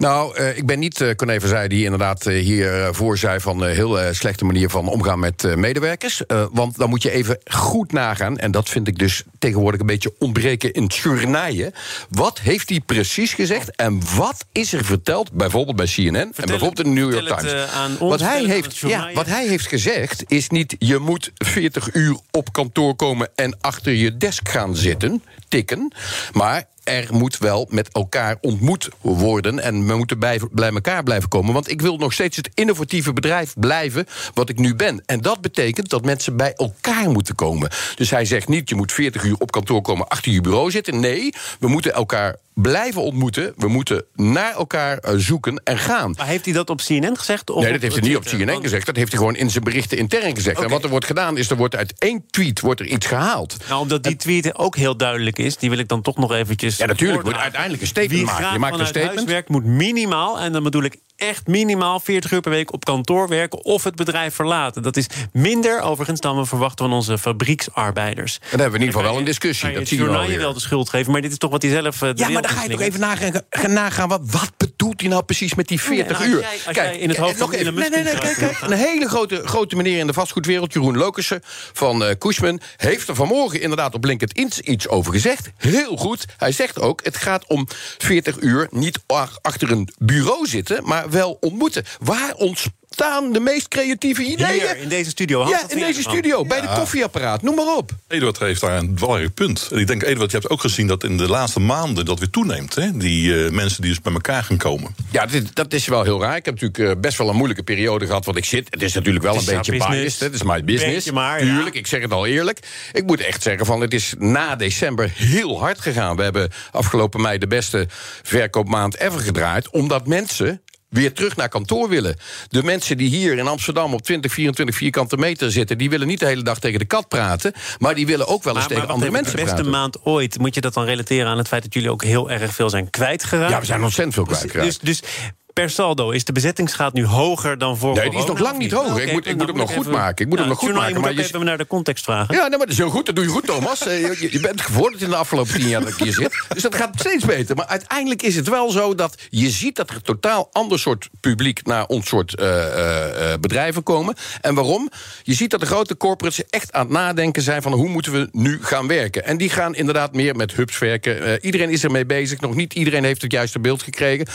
Nou, 0.02 0.36
eh, 0.36 0.56
ik 0.56 0.66
ben 0.66 0.78
niet 0.78 1.00
uh, 1.00 1.10
Corné 1.14 1.40
van 1.40 1.48
Zijde 1.48 1.74
die 1.74 1.84
inderdaad 1.84 2.26
eh, 2.26 2.42
hier 2.42 2.82
eh, 2.82 2.88
voor 2.92 3.18
zei 3.18 3.40
van 3.40 3.62
een 3.62 3.74
heel 3.74 4.14
slechte 4.14 4.44
manier 4.44 4.70
van 4.70 4.88
omgaan 4.88 5.18
met 5.18 5.56
medewerkers. 5.56 6.22
Want 6.52 6.76
dan 6.76 6.88
moet 6.88 7.02
je 7.02 7.10
even 7.10 7.38
goed 7.44 7.92
nagaan. 7.92 8.38
En 8.38 8.50
dat 8.50 8.68
vind 8.68 8.88
ik 8.88 8.98
dus 8.98 9.22
tegenwoordig 9.38 9.80
een 9.80 9.86
beetje 9.86 10.14
ontbreken 10.18 10.72
in 10.72 10.82
het 10.82 10.94
journaille. 10.94 11.72
Wat 12.08 12.40
heeft 12.40 12.68
hij 12.68 12.80
precies 12.80 13.34
gezegd? 13.34 13.76
En 13.76 14.00
wat 14.16 14.44
is 14.52 14.72
er 14.72 14.84
verteld, 14.84 15.32
bijvoorbeeld 15.32 15.76
bij 15.76 15.86
CNN 15.86 16.16
en 16.16 16.32
bijvoorbeeld 16.34 16.86
in 16.86 16.94
de 16.94 17.00
New 17.00 17.12
York 17.12 17.28
het, 17.28 17.38
Times? 17.38 17.68
ons, 17.98 18.10
wat, 18.10 18.20
hij 18.20 18.44
heeft, 18.44 18.78
ja, 18.78 19.10
wat 19.14 19.26
hij 19.26 19.46
heeft 19.46 19.66
gezegd 19.66 20.24
is 20.26 20.48
niet... 20.48 20.76
je 20.78 20.98
moet 20.98 21.30
40 21.34 21.94
uur 21.94 22.16
op 22.30 22.52
kantoor 22.52 22.94
komen 22.94 23.28
en 23.34 23.56
achter 23.60 23.92
je 23.92 24.16
desk 24.16 24.48
gaan 24.48 24.76
zitten, 24.76 25.22
tikken. 25.48 25.92
Maar 26.32 26.64
er 26.84 27.08
moet 27.10 27.38
wel 27.38 27.66
met 27.70 27.88
elkaar 27.92 28.36
ontmoet 28.40 28.88
worden. 29.00 29.58
En 29.58 29.86
we 29.86 29.96
moeten 29.96 30.18
bij, 30.18 30.40
bij 30.50 30.70
elkaar 30.70 31.02
blijven 31.02 31.28
komen. 31.28 31.52
Want 31.52 31.70
ik 31.70 31.80
wil 31.80 31.96
nog 31.96 32.12
steeds 32.12 32.36
het 32.36 32.50
innovatieve 32.54 33.12
bedrijf 33.12 33.54
blijven 33.58 34.06
wat 34.34 34.48
ik 34.48 34.58
nu 34.58 34.74
ben. 34.74 35.02
En 35.06 35.20
dat 35.20 35.40
betekent 35.40 35.88
dat 35.88 36.04
mensen 36.04 36.36
bij 36.36 36.52
elkaar 36.52 37.10
moeten 37.10 37.34
komen. 37.34 37.70
Dus 37.94 38.10
hij 38.10 38.24
zegt 38.24 38.48
niet, 38.48 38.68
je 38.68 38.74
moet 38.74 38.92
40 38.92 39.24
uur 39.24 39.36
op 39.38 39.50
kantoor 39.50 39.82
komen, 39.82 40.08
achter 40.08 40.32
je 40.32 40.40
bureau 40.40 40.70
zitten. 40.70 41.00
Nee, 41.00 41.34
we 41.60 41.68
moeten 41.68 41.92
elkaar 41.92 42.36
blijven 42.54 43.02
ontmoeten. 43.02 43.52
We 43.56 43.68
moeten 43.68 44.04
naar 44.14 44.52
elkaar 44.54 44.98
eh, 44.98 45.14
zoeken 45.16 45.60
en 45.64 45.78
gaan. 45.78 46.14
Maar 46.16 46.26
heeft 46.26 46.44
hij 46.44 46.54
dat 46.54 46.70
op 46.70 46.80
CNN 46.80 47.16
gezegd? 47.18 47.50
Of 47.50 47.62
Nee, 47.62 47.72
dat 47.72 47.82
heeft 47.82 47.94
hij 47.94 48.08
niet 48.08 48.16
op? 48.16 48.24
CNN 48.24 48.46
Want- 48.46 48.62
gezegd. 48.62 48.86
Dat 48.86 48.96
heeft 48.96 49.10
hij 49.10 49.18
gewoon 49.18 49.36
in 49.36 49.50
zijn 49.50 49.64
berichten 49.64 49.98
intern 49.98 50.34
gezegd. 50.34 50.60
En 50.62 50.68
wat 50.68 50.84
er 50.84 50.90
wordt 50.90 51.06
gedaan 51.06 51.36
is, 51.36 51.50
er 51.50 51.56
wordt 51.56 51.76
uit 51.76 51.94
één 51.98 52.24
tweet 52.30 52.60
wordt 52.60 52.80
er 52.80 52.86
iets 52.86 53.06
gehaald. 53.06 53.56
Nou, 53.68 53.80
omdat 53.80 54.02
die 54.02 54.16
tweet 54.16 54.58
ook 54.58 54.76
heel 54.76 54.96
duidelijk 54.96 55.38
is, 55.38 55.56
die 55.56 55.70
wil 55.70 55.78
ik 55.78 55.88
dan 55.88 56.02
toch 56.02 56.16
nog 56.16 56.32
eventjes. 56.32 56.76
Ja, 56.76 56.86
natuurlijk. 56.86 57.14
Voordragen. 57.20 57.42
uiteindelijk 57.42 57.82
een 57.82 57.88
statement 57.88 58.12
Wie 58.18 58.24
maken. 58.24 58.52
Je 58.52 58.58
maakt 58.58 58.78
een 58.78 58.86
statement. 58.86 59.14
huis 59.16 59.28
werkt, 59.30 59.48
moet 59.48 59.64
minimaal, 59.64 60.40
en 60.40 60.52
dan 60.52 60.62
bedoel 60.62 60.82
ik 60.82 60.96
echt 61.28 61.46
minimaal 61.46 62.00
40 62.00 62.30
uur 62.32 62.40
per 62.40 62.50
week 62.50 62.72
op 62.72 62.84
kantoor 62.84 63.28
werken 63.28 63.64
of 63.64 63.84
het 63.84 63.94
bedrijf 63.94 64.34
verlaten. 64.34 64.82
Dat 64.82 64.96
is 64.96 65.06
minder 65.32 65.80
overigens 65.80 66.20
dan 66.20 66.36
we 66.36 66.44
verwachten 66.46 66.84
van 66.88 66.94
onze 66.94 67.18
fabrieksarbeiders. 67.18 68.38
Dan 68.38 68.48
hebben 68.60 68.70
we 68.70 68.74
in 68.74 68.80
ieder 68.80 68.94
geval 68.94 69.10
wel 69.10 69.18
een 69.18 69.24
discussie. 69.24 69.68
je 69.70 69.74
Dat 69.78 69.88
zie 69.88 69.98
je 69.98 70.04
wel 70.10 70.30
je 70.30 70.38
wel 70.38 70.52
de 70.52 70.60
schuld 70.60 70.88
geven, 70.88 71.12
maar 71.12 71.20
dit 71.20 71.30
is 71.32 71.38
toch 71.38 71.50
wat 71.50 71.62
hij 71.62 71.70
zelf. 71.70 72.02
eh, 72.02 72.08
de 72.08 72.12
Ja, 72.16 72.28
maar 72.28 72.42
dan 72.42 72.50
ga 72.50 72.62
je 72.62 72.68
toch 72.68 72.80
even 72.80 73.00
nagaan, 73.00 73.32
gaan, 73.50 73.72
nagaan 73.72 74.08
wat, 74.08 74.20
wat 74.24 74.50
bedoelt 74.56 75.00
hij 75.00 75.08
nou 75.10 75.22
precies 75.22 75.54
met 75.54 75.68
die 75.68 75.80
40 75.80 76.16
als 76.18 76.26
uur? 76.26 76.40
jij- 76.40 76.58
als 76.66 76.76
jij 76.76 76.98
in 76.98 77.08
het 77.08 77.18
hoofd 77.18 77.38
nog 77.38 77.50
van 77.50 77.58
even, 77.58 77.74
nee, 77.74 77.90
nee, 77.90 78.02
nee, 78.02 78.18
kijk, 78.18 78.36
kijk, 78.36 78.60
een 78.60 78.72
hele 78.72 79.08
grote, 79.08 79.42
grote 79.44 79.76
meneer 79.76 79.98
in 79.98 80.06
de 80.06 80.12
vastgoedwereld, 80.12 80.72
Jeroen 80.72 80.96
Lokussen 80.96 81.40
van 81.72 82.04
eh 82.04 82.14
Cushman, 82.18 82.60
heeft 82.76 83.08
er 83.08 83.14
vanmorgen 83.14 83.60
inderdaad 83.60 83.94
op 83.94 84.04
LinkedIn 84.04 84.52
iets 84.64 84.88
over 84.88 85.12
gezegd. 85.12 85.50
Heel 85.56 85.96
goed. 85.96 86.24
Hij 86.36 86.52
zegt 86.52 86.80
ook, 86.80 87.00
het 87.04 87.16
gaat 87.16 87.44
om 87.46 87.66
40 87.98 88.40
uur 88.40 88.68
niet 88.70 88.98
ach- 89.06 89.38
achter 89.42 89.70
een 89.70 89.88
bureau 89.98 90.46
zitten, 90.46 90.84
maar 90.84 91.10
wel 91.12 91.36
ontmoeten. 91.40 91.84
Waar 92.00 92.34
ontstaan 92.34 93.32
de 93.32 93.40
meest 93.40 93.68
creatieve 93.68 94.22
ideeën? 94.24 94.50
Hier 94.52 94.76
in 94.76 94.88
deze 94.88 95.10
studio. 95.10 95.48
Ja, 95.48 95.60
in 95.68 95.78
deze 95.78 96.00
studio, 96.00 96.44
bij 96.44 96.60
de 96.60 96.68
koffieapparaat, 96.74 97.42
noem 97.42 97.54
maar 97.54 97.76
op. 97.76 97.90
Eduard 98.08 98.38
heeft 98.38 98.60
daar 98.60 98.76
een 98.78 98.94
belangrijk 98.94 99.34
punt. 99.34 99.68
En 99.72 99.78
ik 99.78 99.86
denk, 99.86 100.02
Eduard, 100.02 100.30
je 100.30 100.36
hebt 100.36 100.50
ook 100.50 100.60
gezien 100.60 100.86
dat 100.86 101.04
in 101.04 101.16
de 101.16 101.28
laatste 101.28 101.60
maanden 101.60 102.04
dat 102.04 102.18
weer 102.18 102.30
toeneemt. 102.30 102.74
Hè? 102.74 102.96
Die 102.96 103.44
eh, 103.44 103.50
mensen 103.50 103.82
die 103.82 103.90
dus 103.90 104.00
bij 104.00 104.12
elkaar 104.12 104.42
gaan 104.44 104.56
komen. 104.56 104.94
Ja, 105.10 105.26
dit, 105.26 105.54
dat 105.54 105.72
is 105.72 105.86
wel 105.86 106.02
heel 106.02 106.20
raar. 106.20 106.36
Ik 106.36 106.44
heb 106.44 106.60
natuurlijk 106.60 106.94
eh, 106.94 107.00
best 107.00 107.18
wel 107.18 107.28
een 107.28 107.36
moeilijke 107.36 107.62
periode 107.62 108.06
gehad 108.06 108.24
wat 108.24 108.36
ik 108.36 108.44
zit. 108.44 108.66
Het 108.70 108.82
is 108.82 108.92
natuurlijk 108.94 109.24
wel 109.24 109.34
Het 109.36 109.48
een 109.48 109.56
beetje 109.56 109.72
business. 109.72 109.98
biased. 110.00 110.20
hè. 110.20 110.26
Het 110.26 110.34
is 110.34 110.42
my 110.42 110.64
business. 110.64 110.94
Beetje 110.94 111.12
maar, 111.12 111.44
ja. 111.44 111.54
Tuurlijk, 111.54 111.74
ik 111.76 111.86
zeg 111.86 112.02
het 112.02 112.12
al 112.12 112.26
eerlijk. 112.26 112.58
Ik 112.92 113.06
moet 113.06 113.20
echt 113.20 113.42
zeggen 113.42 113.66
van 113.66 113.80
het 113.80 113.94
is 113.94 114.14
na 114.18 114.56
december 114.56 115.12
heel 115.14 115.58
hard 115.60 115.80
gegaan. 115.80 116.16
We 116.16 116.22
hebben 116.22 116.50
afgelopen 116.70 117.20
mei 117.20 117.38
de 117.38 117.46
beste 117.46 117.86
verkoopmaand 118.22 118.96
ever 119.00 119.20
gedraaid. 119.20 119.70
Omdat 119.70 120.06
mensen 120.06 120.62
weer 120.92 121.12
terug 121.12 121.36
naar 121.36 121.48
kantoor 121.48 121.88
willen. 121.88 122.16
De 122.48 122.62
mensen 122.62 122.96
die 122.96 123.08
hier 123.08 123.38
in 123.38 123.46
Amsterdam 123.46 123.94
op 123.94 124.02
20, 124.02 124.32
24 124.32 124.76
vierkante 124.76 125.16
meter 125.16 125.52
zitten... 125.52 125.78
die 125.78 125.90
willen 125.90 126.06
niet 126.06 126.20
de 126.20 126.26
hele 126.26 126.42
dag 126.42 126.58
tegen 126.58 126.78
de 126.78 126.84
kat 126.84 127.08
praten... 127.08 127.52
maar 127.78 127.94
die 127.94 128.06
willen 128.06 128.26
ook 128.26 128.42
wel 128.42 128.52
eens 128.52 128.60
Maar, 128.60 128.68
tegen 128.68 128.86
maar 128.86 128.94
andere 128.94 129.10
mensen 129.10 129.36
de 129.36 129.42
beste 129.42 129.54
praten. 129.54 129.72
maand 129.72 130.04
ooit. 130.04 130.38
Moet 130.38 130.54
je 130.54 130.60
dat 130.60 130.74
dan 130.74 130.84
relateren 130.84 131.26
aan 131.26 131.38
het 131.38 131.48
feit 131.48 131.62
dat 131.62 131.74
jullie 131.74 131.90
ook 131.90 132.04
heel 132.04 132.30
erg 132.30 132.54
veel 132.54 132.70
zijn 132.70 132.90
kwijtgeraakt? 132.90 133.52
Ja, 133.52 133.60
we 133.60 133.66
zijn 133.66 133.82
ontzettend 133.82 134.14
veel 134.14 134.24
kwijtgeraakt. 134.24 134.84
Dus, 134.84 135.00
dus 135.00 135.10
per 135.52 135.70
saldo 135.70 136.10
is 136.10 136.24
de 136.24 136.32
bezettingsgraad 136.32 136.92
nu 136.92 137.06
hoger 137.06 137.58
dan 137.58 137.76
voor 137.78 137.94
Nee, 137.94 138.10
die 138.10 138.18
is 138.18 138.24
nog 138.24 138.38
lang 138.38 138.58
niet 138.58 138.72
hoger. 138.72 139.02
Ik 139.02 139.12
moet- 139.12 139.26
ik 139.26 139.36
moet 139.36 139.46
hem 139.46 139.56
nog 139.56 139.70
goed 139.70 139.78
even- 139.80 139.92
maken. 139.92 140.24
Ik 140.24 140.30
moet 140.30 140.38
hem 140.38 140.48
nog 140.48 140.58
goed 140.58 140.68
maken, 140.72 140.88
Je 140.88 140.94
moet 140.94 141.02
maar 141.02 141.14
je- 141.14 141.22
even 141.22 141.44
naar 141.44 141.58
de 141.58 141.66
context 141.66 142.04
vragen. 142.04 142.34
Ja, 142.34 142.40
nee, 142.40 142.50
maar 142.50 142.58
dat 142.58 142.68
is 142.70 142.76
heel 142.78 142.90
goed. 142.90 143.06
Dat 143.06 143.14
doe 143.14 143.24
je 143.24 143.30
goed, 143.30 143.46
Thomas. 143.46 143.86
Eh, 143.86 144.00
Je, 144.20 144.28
je 144.32 144.40
bent 144.40 144.60
gevorderd 144.60 145.02
in 145.02 145.08
de 145.10 145.16
afgelopen 145.16 145.52
tien 145.54 145.68
jaar 145.68 145.80
dat 145.80 145.88
ik 145.88 145.96
hier 145.96 146.12
zit. 146.12 146.44
Dus 146.54 146.62
dat 146.62 146.74
gaat 146.74 146.90
steeds 146.98 147.24
beter. 147.24 147.56
Maar 147.56 147.66
uiteindelijk 147.66 148.22
is 148.22 148.36
het 148.36 148.48
wel 148.48 148.70
zo 148.70 148.94
dat 148.94 149.14
je 149.30 149.50
ziet... 149.50 149.76
dat 149.76 149.88
er 149.90 149.94
een 149.96 150.02
totaal 150.02 150.48
ander 150.52 150.78
soort 150.78 151.08
publiek 151.20 151.66
naar 151.66 151.86
ons 151.86 152.08
soort 152.08 152.34
eh, 152.36 153.32
eh, 153.32 153.40
bedrijven 153.40 153.82
komen. 153.82 154.14
En 154.40 154.54
waarom? 154.54 154.90
Je 155.22 155.34
ziet 155.34 155.50
dat 155.50 155.60
de 155.60 155.66
grote 155.66 155.96
corporates 155.96 156.44
echt 156.50 156.72
aan 156.72 156.80
het 156.82 156.90
nadenken 156.90 157.42
zijn... 157.42 157.62
van 157.62 157.72
hoe 157.72 157.88
moeten 157.88 158.12
we 158.12 158.28
nu 158.32 158.58
gaan 158.62 158.86
werken. 158.86 159.24
En 159.24 159.36
die 159.36 159.50
gaan 159.50 159.74
inderdaad 159.74 160.12
meer 160.14 160.36
met 160.36 160.52
hubs 160.54 160.78
werken. 160.78 161.44
Iedereen 161.44 161.70
is 161.70 161.84
ermee 161.84 162.06
bezig. 162.06 162.40
Nog 162.40 162.54
niet 162.54 162.74
iedereen 162.74 163.04
heeft 163.04 163.22
het 163.22 163.32
juiste 163.32 163.58
beeld 163.60 163.82
gekregen. 163.82 164.26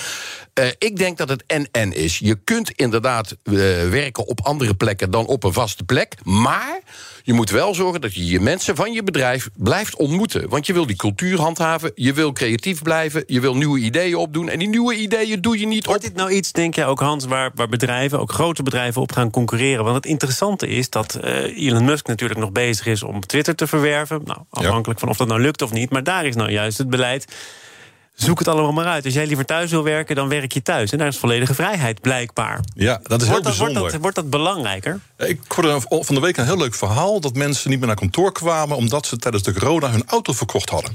Ik 0.77 0.97
denk 0.97 1.06
dat 1.15 1.29
het 1.29 1.43
en-en 1.47 1.93
is. 1.93 2.17
Je 2.17 2.35
kunt 2.43 2.71
inderdaad 2.71 3.31
eh, 3.31 3.53
werken 3.89 4.27
op 4.27 4.41
andere 4.41 4.73
plekken 4.73 5.11
dan 5.11 5.25
op 5.25 5.43
een 5.43 5.53
vaste 5.53 5.83
plek. 5.83 6.15
Maar 6.23 6.79
je 7.23 7.33
moet 7.33 7.49
wel 7.49 7.75
zorgen 7.75 8.01
dat 8.01 8.13
je 8.13 8.25
je 8.25 8.39
mensen 8.39 8.75
van 8.75 8.93
je 8.93 9.03
bedrijf 9.03 9.49
blijft 9.55 9.95
ontmoeten. 9.95 10.49
Want 10.49 10.65
je 10.65 10.73
wil 10.73 10.85
die 10.85 10.95
cultuur 10.95 11.39
handhaven, 11.39 11.91
je 11.95 12.13
wil 12.13 12.31
creatief 12.31 12.81
blijven... 12.81 13.23
je 13.25 13.39
wil 13.39 13.55
nieuwe 13.55 13.79
ideeën 13.79 14.15
opdoen. 14.15 14.49
En 14.49 14.59
die 14.59 14.67
nieuwe 14.67 14.95
ideeën 14.95 15.41
doe 15.41 15.59
je 15.59 15.67
niet 15.67 15.79
op... 15.79 15.85
Wordt 15.87 16.03
dit 16.03 16.15
nou 16.15 16.31
iets, 16.31 16.51
denk 16.51 16.75
jij 16.75 16.85
ook 16.85 16.99
Hans, 16.99 17.25
waar, 17.25 17.51
waar 17.55 17.69
bedrijven, 17.69 18.19
ook 18.19 18.31
grote 18.31 18.63
bedrijven, 18.63 19.01
op 19.01 19.11
gaan 19.11 19.31
concurreren? 19.31 19.83
Want 19.83 19.95
het 19.95 20.05
interessante 20.05 20.67
is 20.67 20.89
dat 20.89 21.15
eh, 21.15 21.67
Elon 21.67 21.85
Musk 21.85 22.07
natuurlijk 22.07 22.39
nog 22.39 22.51
bezig 22.51 22.85
is 22.85 23.03
om 23.03 23.25
Twitter 23.25 23.55
te 23.55 23.67
verwerven. 23.67 24.21
Nou, 24.25 24.39
afhankelijk 24.49 24.99
van 24.99 25.09
of 25.09 25.17
dat 25.17 25.27
nou 25.27 25.41
lukt 25.41 25.61
of 25.61 25.71
niet. 25.71 25.89
Maar 25.89 26.03
daar 26.03 26.25
is 26.25 26.35
nou 26.35 26.51
juist 26.51 26.77
het 26.77 26.89
beleid. 26.89 27.25
Zoek 28.17 28.39
het 28.39 28.47
allemaal 28.47 28.71
maar 28.71 28.85
uit. 28.85 29.05
Als 29.05 29.13
jij 29.13 29.27
liever 29.27 29.45
thuis 29.45 29.71
wil 29.71 29.83
werken, 29.83 30.15
dan 30.15 30.29
werk 30.29 30.51
je 30.51 30.61
thuis. 30.61 30.91
En 30.91 30.97
daar 30.97 31.07
is 31.07 31.17
volledige 31.17 31.53
vrijheid, 31.53 32.01
blijkbaar. 32.01 32.59
Ja, 32.73 32.99
dat 33.03 33.21
is 33.21 33.27
heel 33.27 33.33
Wordt 33.33 33.47
dat, 33.47 33.57
wordt, 33.57 33.73
bijzonder. 33.73 33.91
dat, 33.91 34.01
wordt 34.01 34.15
dat 34.15 34.29
belangrijker? 34.29 34.99
Ik 35.17 35.39
hoorde 35.47 35.81
van 35.89 36.15
de 36.15 36.21
week 36.21 36.37
een 36.37 36.45
heel 36.45 36.57
leuk 36.57 36.75
verhaal... 36.75 37.19
dat 37.19 37.35
mensen 37.35 37.69
niet 37.69 37.79
meer 37.79 37.87
naar 37.87 37.97
kantoor 37.97 38.31
kwamen... 38.31 38.77
omdat 38.77 39.05
ze 39.05 39.17
tijdens 39.17 39.43
de 39.43 39.53
corona 39.53 39.89
hun 39.89 40.03
auto 40.07 40.33
verkocht 40.33 40.69
hadden. 40.69 40.91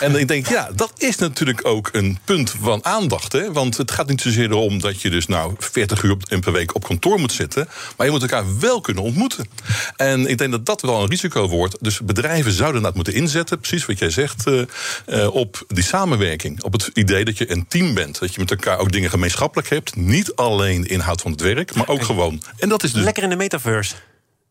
En 0.00 0.16
ik 0.16 0.28
denk, 0.28 0.48
ja, 0.48 0.70
dat 0.74 0.92
is 0.96 1.16
natuurlijk 1.16 1.66
ook 1.66 1.88
een 1.92 2.18
punt 2.24 2.54
van 2.60 2.84
aandacht. 2.84 3.32
Hè? 3.32 3.52
Want 3.52 3.76
het 3.76 3.90
gaat 3.90 4.08
niet 4.08 4.20
zozeer 4.20 4.50
erom 4.50 4.80
dat 4.80 5.00
je 5.02 5.10
dus 5.10 5.26
nou 5.26 5.54
40 5.58 6.02
uur 6.02 6.16
per 6.40 6.52
week 6.52 6.74
op 6.74 6.84
kantoor 6.84 7.20
moet 7.20 7.32
zitten... 7.32 7.68
maar 7.96 8.06
je 8.06 8.12
moet 8.12 8.22
elkaar 8.22 8.58
wel 8.58 8.80
kunnen 8.80 9.02
ontmoeten. 9.02 9.48
En 9.96 10.26
ik 10.26 10.38
denk 10.38 10.50
dat 10.50 10.66
dat 10.66 10.80
wel 10.82 11.02
een 11.02 11.08
risico 11.08 11.48
wordt. 11.48 11.76
Dus 11.80 12.00
bedrijven 12.00 12.52
zouden 12.52 12.82
dat 12.82 12.94
moeten 12.94 13.14
inzetten, 13.14 13.58
precies 13.58 13.86
wat 13.86 13.98
jij 13.98 14.10
zegt... 14.10 14.46
eh, 14.46 14.62
eh, 15.06 15.34
op 15.34 15.64
die 15.68 15.84
samenwerking. 15.84 16.45
Op 16.60 16.72
het 16.72 16.90
idee 16.92 17.24
dat 17.24 17.38
je 17.38 17.50
een 17.50 17.66
team 17.68 17.94
bent. 17.94 18.18
Dat 18.18 18.34
je 18.34 18.40
met 18.40 18.50
elkaar 18.50 18.78
ook 18.78 18.92
dingen 18.92 19.10
gemeenschappelijk 19.10 19.68
hebt. 19.68 19.96
Niet 19.96 20.34
alleen 20.34 20.84
inhoud 20.84 21.20
van 21.20 21.30
het 21.30 21.40
werk, 21.40 21.74
maar 21.74 21.88
ook 21.88 22.02
gewoon. 22.02 22.42
En 22.58 22.68
dat 22.68 22.82
is 22.82 22.92
dus... 22.92 23.04
Lekker 23.04 23.22
in 23.22 23.28
de 23.28 23.36
metaverse. 23.36 23.94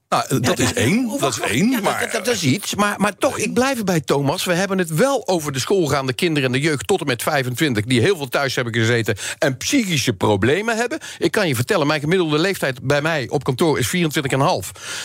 Nou, 0.10 0.40
dat 0.40 0.60
is 0.60 0.74
één. 0.74 1.18
Dat 1.20 1.34
is 1.34 1.40
één. 1.40 1.82
Maar 1.84 2.10
dat, 2.12 2.28
is 2.28 2.44
iets. 2.44 2.76
Maar, 2.76 2.96
maar 3.00 3.16
toch, 3.18 3.38
ik 3.38 3.54
blijf 3.54 3.78
erbij, 3.78 4.02
Thomas. 4.02 4.46
We 4.46 4.54
hebben 4.54 4.78
het 4.78 4.90
wel 4.90 5.28
over 5.28 5.52
de 5.52 5.60
schoolgaande 5.60 6.14
kinderen 6.14 6.46
en 6.46 6.52
de 6.52 6.60
jeugd 6.68 6.88
tot 6.88 7.00
en 7.00 7.08
met 7.08 7.24
25... 7.24 7.84
die 7.84 8.02
heel 8.02 8.18
veel 8.18 8.28
thuis 8.28 8.56
hebben 8.56 8.74
gezeten 8.74 9.18
en 9.40 9.58
psychische 9.58 10.14
problemen 10.14 10.78
hebben. 10.78 11.00
Ik 11.18 11.32
kan 11.32 11.48
je 11.48 11.56
vertellen, 11.56 11.88
mijn 11.88 12.00
gemiddelde 12.00 12.40
leeftijd 12.40 12.82
bij 12.82 13.02
mij 13.02 13.28
op 13.30 13.44
kantoor 13.44 13.80
is 13.80 13.96
24,5. 13.96 14.02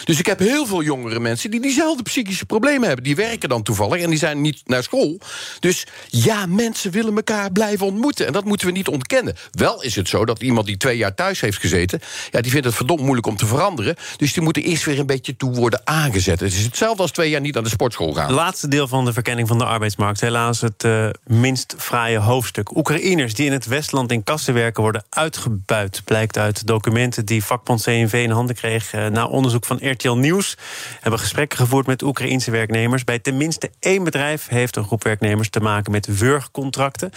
Dus 0.04 0.18
ik 0.18 0.26
heb 0.26 0.38
heel 0.38 0.66
veel 0.66 0.82
jongere 0.82 1.20
mensen 1.20 1.50
die 1.50 1.60
diezelfde 1.60 2.02
psychische 2.02 2.46
problemen 2.46 2.86
hebben. 2.86 3.04
Die 3.04 3.16
werken 3.16 3.48
dan 3.48 3.62
toevallig 3.62 4.02
en 4.02 4.10
die 4.10 4.18
zijn 4.18 4.40
niet 4.40 4.60
naar 4.64 4.82
school. 4.82 5.20
Dus 5.60 5.86
ja, 6.08 6.46
mensen 6.46 6.90
willen 6.90 7.16
elkaar 7.16 7.52
blijven 7.52 7.86
ontmoeten. 7.86 8.26
En 8.26 8.32
dat 8.32 8.44
moeten 8.44 8.66
we 8.66 8.72
niet 8.72 8.88
ontkennen. 8.88 9.36
Wel 9.50 9.82
is 9.82 9.96
het 9.96 10.08
zo 10.08 10.24
dat 10.24 10.42
iemand 10.42 10.66
die 10.66 10.76
twee 10.76 10.96
jaar 10.96 11.14
thuis 11.14 11.40
heeft 11.40 11.58
gezeten... 11.58 12.00
ja, 12.30 12.40
die 12.40 12.50
vindt 12.50 12.66
het 12.66 12.74
verdomd 12.74 13.00
moeilijk 13.00 13.26
om 13.26 13.36
te 13.36 13.46
veranderen. 13.46 13.96
Dus 14.16 14.32
die 14.32 14.42
moeten 14.42 14.62
eerst 14.62 14.88
weer 14.90 15.00
een 15.00 15.06
beetje 15.06 15.36
toe 15.36 15.54
worden 15.54 15.80
aangezet. 15.84 16.40
Het 16.40 16.52
is 16.52 16.64
hetzelfde 16.64 17.02
als 17.02 17.10
twee 17.10 17.30
jaar 17.30 17.40
niet 17.40 17.54
naar 17.54 17.62
de 17.62 17.68
sportschool 17.68 18.12
gaan. 18.12 18.32
Laatste 18.32 18.68
deel 18.68 18.88
van 18.88 19.04
de 19.04 19.12
verkenning 19.12 19.48
van 19.48 19.58
de 19.58 19.64
arbeidsmarkt. 19.64 20.20
Helaas 20.20 20.60
het 20.60 20.84
eh, 20.84 21.08
minst 21.26 21.74
fraaie 21.78 22.18
hoofdstuk. 22.18 22.76
Oekraïners 22.76 23.34
die 23.34 23.46
in 23.46 23.52
het 23.52 23.66
Westland 23.66 24.12
in 24.12 24.24
kassen 24.24 24.54
werken 24.54 24.82
worden 24.82 25.04
uitgebuit. 25.08 26.02
Blijkt 26.04 26.38
uit 26.38 26.66
documenten 26.66 27.24
die 27.24 27.44
vakbond 27.44 27.82
CNV 27.82 28.12
in 28.12 28.30
handen 28.30 28.56
kreeg... 28.56 28.92
eh, 28.92 29.06
na 29.06 29.26
onderzoek 29.26 29.64
van 29.64 29.78
RTL 29.90 30.12
Nieuws. 30.12 30.56
Hebben 31.00 31.20
gesprekken 31.20 31.58
gevoerd 31.58 31.86
met 31.86 32.02
Oekraïense 32.02 32.50
werknemers. 32.50 33.04
Bij 33.04 33.18
tenminste 33.18 33.70
één 33.80 34.04
bedrijf 34.04 34.48
heeft 34.48 34.76
een 34.76 34.84
groep 34.84 35.04
werknemers 35.04 35.50
te 35.50 35.60
maken 35.60 35.92
met 35.92 36.18
wurgcontracten. 36.18 37.10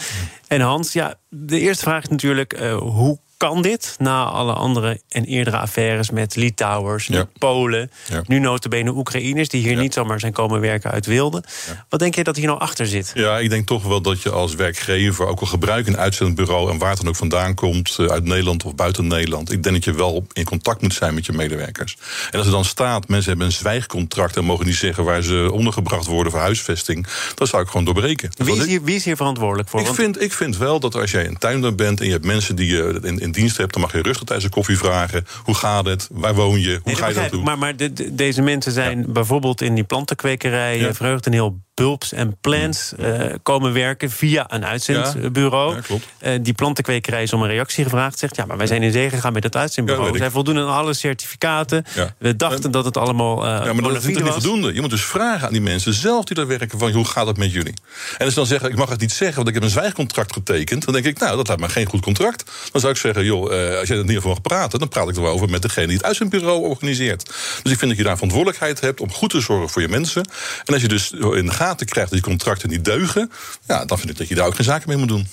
En 0.47 0.61
Hans, 0.61 0.93
ja, 0.93 1.15
de 1.29 1.59
eerste 1.59 1.83
vraag 1.83 2.03
is 2.03 2.09
natuurlijk... 2.09 2.53
eh, 2.53 2.77
hoe 2.77 3.19
kan 3.49 3.61
dit 3.61 3.95
na 3.99 4.23
alle 4.25 4.53
andere 4.53 5.01
en 5.09 5.23
eerdere 5.25 5.57
affaires 5.57 6.09
met 6.09 6.35
Litouwers, 6.35 7.07
Ja. 7.07 7.25
Polen, 7.37 7.91
Ja. 8.07 8.21
nu 8.27 8.39
notabene 8.39 8.91
Oekraïners 8.91 9.49
die 9.49 9.61
hier 9.61 9.71
Ja. 9.75 9.79
niet 9.81 9.93
zomaar 9.93 10.19
zijn 10.19 10.31
komen 10.31 10.59
werken 10.59 10.91
uit 10.91 11.05
wilde. 11.05 11.43
Wat 11.89 11.99
denk 11.99 12.15
je 12.15 12.23
dat 12.23 12.35
hier 12.35 12.45
nou 12.47 12.59
achter 12.59 12.87
zit? 12.87 13.11
Ja, 13.13 13.39
ik 13.39 13.49
denk 13.49 13.67
toch 13.67 13.83
wel 13.83 14.01
dat 14.01 14.21
je 14.21 14.29
als 14.31 14.55
werkgever 14.55 15.25
ook 15.27 15.39
al 15.39 15.47
gebruik 15.47 15.87
een 15.87 15.97
uitzendbureau 15.97 16.71
en 16.71 16.77
waar 16.77 16.89
het 16.89 16.97
dan 16.99 17.07
ook 17.07 17.15
vandaan 17.15 17.53
komt, 17.53 17.95
eh, 17.99 18.05
uit 18.05 18.23
Nederland 18.23 18.63
of 18.63 18.75
buiten 18.75 19.07
Nederland. 19.07 19.51
Ik 19.51 19.63
denk 19.63 19.75
dat 19.75 19.83
je 19.83 19.93
wel 19.93 20.25
in 20.33 20.43
contact 20.45 20.81
moet 20.81 20.93
zijn 20.93 21.13
met 21.13 21.25
je 21.25 21.31
medewerkers. 21.33 21.97
En 22.31 22.37
als 22.37 22.45
er 22.47 22.53
dan 22.53 22.65
staat, 22.65 23.07
mensen 23.07 23.29
hebben 23.29 23.47
een 23.47 23.53
zwijgcontract 23.53 24.37
en 24.37 24.43
mogen 24.45 24.65
niet 24.65 24.75
zeggen 24.75 25.03
waar 25.03 25.21
ze 25.21 25.49
ondergebracht 25.51 26.05
worden 26.05 26.31
voor 26.31 26.41
huisvesting, 26.41 27.07
dan 27.35 27.47
zou 27.47 27.61
ik 27.63 27.67
gewoon 27.69 27.85
doorbreken. 27.85 28.29
Wie 28.35 28.55
is 28.55 28.65
hier, 28.65 28.83
wie 28.83 28.95
is 28.95 29.05
hier 29.05 29.15
verantwoordelijk 29.15 29.69
voor? 29.69 29.79
Ik 29.79 29.85
Want- 29.85 29.97
vind, 29.97 30.21
ik 30.21 30.33
vind 30.33 30.57
wel 30.57 30.79
dat 30.79 30.95
als 30.95 31.11
jij 31.11 31.27
een 31.27 31.37
tuinder 31.37 31.75
bent 31.75 31.99
en 31.99 32.05
je 32.05 32.11
hebt 32.11 32.25
mensen 32.25 32.55
die 32.55 32.67
je 32.67 32.99
in, 33.03 33.19
in 33.19 33.31
dienst 33.33 33.57
hebt, 33.57 33.73
dan 33.73 33.81
mag 33.81 33.91
je 33.91 34.01
rustig 34.01 34.23
tijdens 34.23 34.47
de 34.47 34.53
koffie 34.55 34.77
vragen. 34.77 35.25
Hoe 35.43 35.55
gaat 35.55 35.85
het? 35.85 36.07
Waar 36.11 36.33
woon 36.35 36.59
je? 36.61 36.69
Hoe 36.71 36.79
Nee, 36.83 36.95
ga 36.95 37.07
je 37.07 37.13
dat 37.13 37.31
doen? 37.31 37.43
Maar, 37.43 37.57
maar 37.57 37.75
de- 37.75 37.93
de- 37.93 38.15
deze 38.15 38.41
mensen 38.41 38.71
zijn 38.71 39.05
bijvoorbeeld 39.07 39.61
in 39.61 39.75
die 39.75 39.83
plantenkwekerij 39.83 40.77
Ja. 40.79 40.85
ja. 40.85 40.93
verheugd 40.93 41.25
en 41.25 41.31
heel 41.31 41.59
bulbs 41.73 42.13
en 42.13 42.37
plants 42.41 42.93
eh, 42.95 43.33
komen 43.43 43.73
werken 43.73 44.09
via 44.09 44.45
een 44.47 44.65
uitzendbureau. 44.65 45.75
Ja, 45.75 45.81
klopt. 45.81 46.05
Eh, 46.19 46.33
die 46.41 46.53
plantenkwekerij 46.53 47.23
is 47.23 47.33
om 47.33 47.41
een 47.41 47.49
reactie 47.49 47.83
gevraagd. 47.83 48.19
Zegt 48.19 48.35
ja, 48.35 48.45
maar 48.45 48.57
wij 48.57 48.67
zijn 48.67 48.83
in 48.83 48.91
zee 48.91 49.09
gegaan 49.09 49.33
met 49.33 49.43
het 49.43 49.53
Ja, 49.53 49.59
uitzendbureau. 49.59 50.09
ik. 50.09 50.17
Zij 50.17 50.29
voldoen 50.29 50.57
aan 50.57 50.67
alle 50.67 50.93
certificaten. 50.93 51.85
Ja. 51.95 52.13
We 52.17 52.35
dachten 52.35 52.71
dat 52.71 52.85
het 52.85 52.97
allemaal 52.97 53.45
eh 53.45 53.49
Ja, 53.49 53.57
maar 53.57 53.65
dat 53.65 53.75
is 53.75 53.81
natuurlijk 53.81 54.03
fide 54.03 54.23
niet 54.23 54.33
voldoende. 54.33 54.73
Je 54.73 54.81
moet 54.81 54.89
dus 54.89 55.03
vragen 55.05 55.47
aan 55.47 55.53
die 55.53 55.61
mensen 55.61 55.93
zelf 55.93 56.25
die 56.25 56.35
daar 56.35 56.47
werken... 56.47 56.79
van 56.79 56.91
hoe 56.91 57.05
gaat 57.05 57.27
het 57.27 57.37
met 57.37 57.51
jullie? 57.51 57.73
En 58.17 58.25
als 58.25 58.29
ze 58.29 58.35
dan 58.35 58.45
zeggen, 58.45 58.69
ik 58.69 58.75
mag 58.75 58.89
het 58.89 58.99
niet 58.99 59.11
zeggen... 59.11 59.35
want 59.35 59.47
ik 59.47 59.53
heb 59.53 59.63
een 59.63 59.69
zwijgcontract 59.69 60.33
getekend... 60.33 60.85
dan 60.85 60.93
denk 60.93 61.05
ik, 61.05 61.19
nou, 61.19 61.37
dat 61.37 61.47
lijkt 61.47 61.61
me 61.61 61.69
geen 61.69 61.85
goed 61.85 62.01
contract. 62.01 62.51
Dan 62.71 62.81
zou 62.81 62.93
ik 62.93 62.99
zeggen, 62.99 63.25
joh, 63.25 63.77
als 63.79 63.87
jij 63.87 63.97
er 63.97 64.05
niet 64.05 64.17
over 64.17 64.29
mag 64.29 64.41
praten... 64.41 64.79
dan 64.79 64.87
praat 64.87 65.09
ik 65.09 65.17
erover 65.17 65.49
met 65.49 65.61
degene 65.61 65.87
die 65.87 65.97
het 65.97 66.05
uitzendbureau 66.05 66.61
organiseert. 66.61 67.25
Dus 67.63 67.71
ik 67.71 67.77
vind 67.77 67.89
dat 67.89 67.97
je 67.97 68.03
daar 68.03 68.15
verantwoordelijkheid 68.15 68.79
hebt... 68.79 68.99
om 68.99 69.11
goed 69.11 69.29
te 69.29 69.41
zorgen 69.41 69.69
voor 69.69 69.81
je 69.81 69.87
mensen. 69.87 70.27
En 70.65 70.73
als 70.73 70.81
je 70.81 70.87
dus 70.87 71.11
in 71.11 71.45
de 71.45 71.51
gaten 71.63 71.85
krijgt 71.85 72.09
dat 72.09 72.19
die 72.19 72.29
contracten 72.29 72.69
niet 72.69 72.85
deugen... 72.85 73.31
Ja, 73.67 73.85
dan 73.85 73.97
vind 73.97 74.09
ik 74.09 74.17
dat 74.17 74.27
je 74.27 74.35
daar 74.35 74.45
ook 74.45 74.55
geen 74.55 74.65
zaken 74.65 74.89
mee 74.89 74.97
moet 74.97 75.07
doen. 75.07 75.27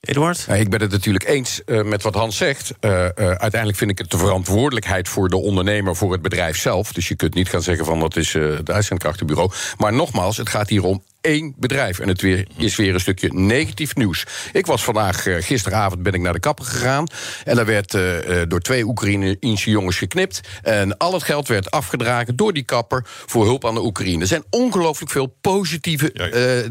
Eduard? 0.00 0.44
Ja, 0.46 0.54
ik 0.54 0.70
ben 0.70 0.80
het 0.80 0.90
natuurlijk 0.90 1.28
eens 1.28 1.64
eh, 1.64 1.82
met 1.82 2.02
wat 2.02 2.14
Hans 2.14 2.36
zegt. 2.36 2.72
Eh, 2.80 3.04
eh, 3.04 3.12
uiteindelijk 3.16 3.76
vind 3.76 3.90
ik 3.90 3.98
het 3.98 4.10
de 4.10 4.18
verantwoordelijkheid 4.18 5.08
voor 5.08 5.28
de 5.28 5.36
ondernemer, 5.36 5.96
voor 5.96 6.12
het 6.12 6.22
bedrijf 6.22 6.58
zelf. 6.58 6.92
Dus 6.92 7.08
je 7.08 7.16
kunt 7.16 7.34
niet 7.34 7.48
gaan 7.48 7.62
zeggen 7.62 7.84
van 7.84 8.00
dat 8.00 8.16
is 8.16 8.34
eh 8.34 8.42
het 8.42 8.70
uitzendkrachtenbureau. 8.70 9.50
Maar 9.76 9.92
nogmaals, 9.92 10.36
het 10.36 10.48
gaat 10.48 10.68
hier 10.68 10.84
om 10.84 11.02
één 11.20 11.54
bedrijf. 11.56 11.98
En 11.98 12.08
het 12.08 12.20
weer, 12.20 12.46
is 12.56 12.76
weer 12.76 12.94
een 12.94 13.00
stukje 13.00 13.28
negatief 13.32 13.94
nieuws. 13.94 14.24
Ik 14.52 14.66
was 14.66 14.84
vandaag, 14.84 15.26
eh, 15.26 15.36
gisteravond 15.42 16.02
ben 16.02 16.12
ik 16.12 16.20
naar 16.20 16.32
de 16.32 16.40
kapper 16.40 16.64
gegaan. 16.64 17.06
En 17.44 17.56
daar 17.56 17.66
werd 17.66 17.94
eh, 17.94 18.40
eh, 18.40 18.48
door 18.48 18.60
twee 18.60 18.84
Oekraïnse 18.84 19.70
jongens 19.70 19.98
geknipt. 19.98 20.40
En 20.62 20.96
al 20.96 21.12
het 21.12 21.22
geld 21.22 21.48
werd 21.48 21.70
afgedragen 21.70 22.36
door 22.36 22.52
die 22.52 22.62
kapper 22.62 23.04
voor 23.26 23.44
hulp 23.44 23.64
aan 23.66 23.74
de 23.74 23.84
Oekraïne. 23.84 24.20
Er 24.20 24.26
zijn 24.26 24.44
ongelooflijk 24.50 25.10
veel 25.10 25.36
positieve 25.40 26.12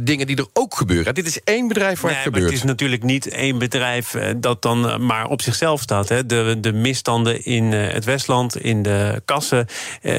dingen 0.02 0.28
die 0.28 0.36
er 0.36 0.48
ook 0.54 0.76
gebeuren. 0.76 1.14
Dit 1.16 1.28
is 1.28 1.42
één 1.44 1.68
bedrijf 1.68 2.02
waar 2.02 2.12
Nee, 2.12 2.20
het 2.20 2.30
gebeurt. 2.34 2.52
het 2.52 2.60
is 2.60 2.64
natuurlijk 2.66 3.04
niet 3.04 3.28
één 3.28 3.58
bedrijf 3.58 4.16
dat 4.38 4.62
dan 4.62 5.06
maar 5.06 5.28
op 5.28 5.42
zichzelf 5.42 5.82
staat. 5.82 6.10
Hè. 6.10 6.26
De, 6.26 6.58
de 6.60 6.74
misstanden 6.74 7.44
in 7.44 7.72
het 7.72 8.06
Westland, 8.06 8.58
in 8.58 8.82
de 8.84 9.22
kassen, 9.26 9.68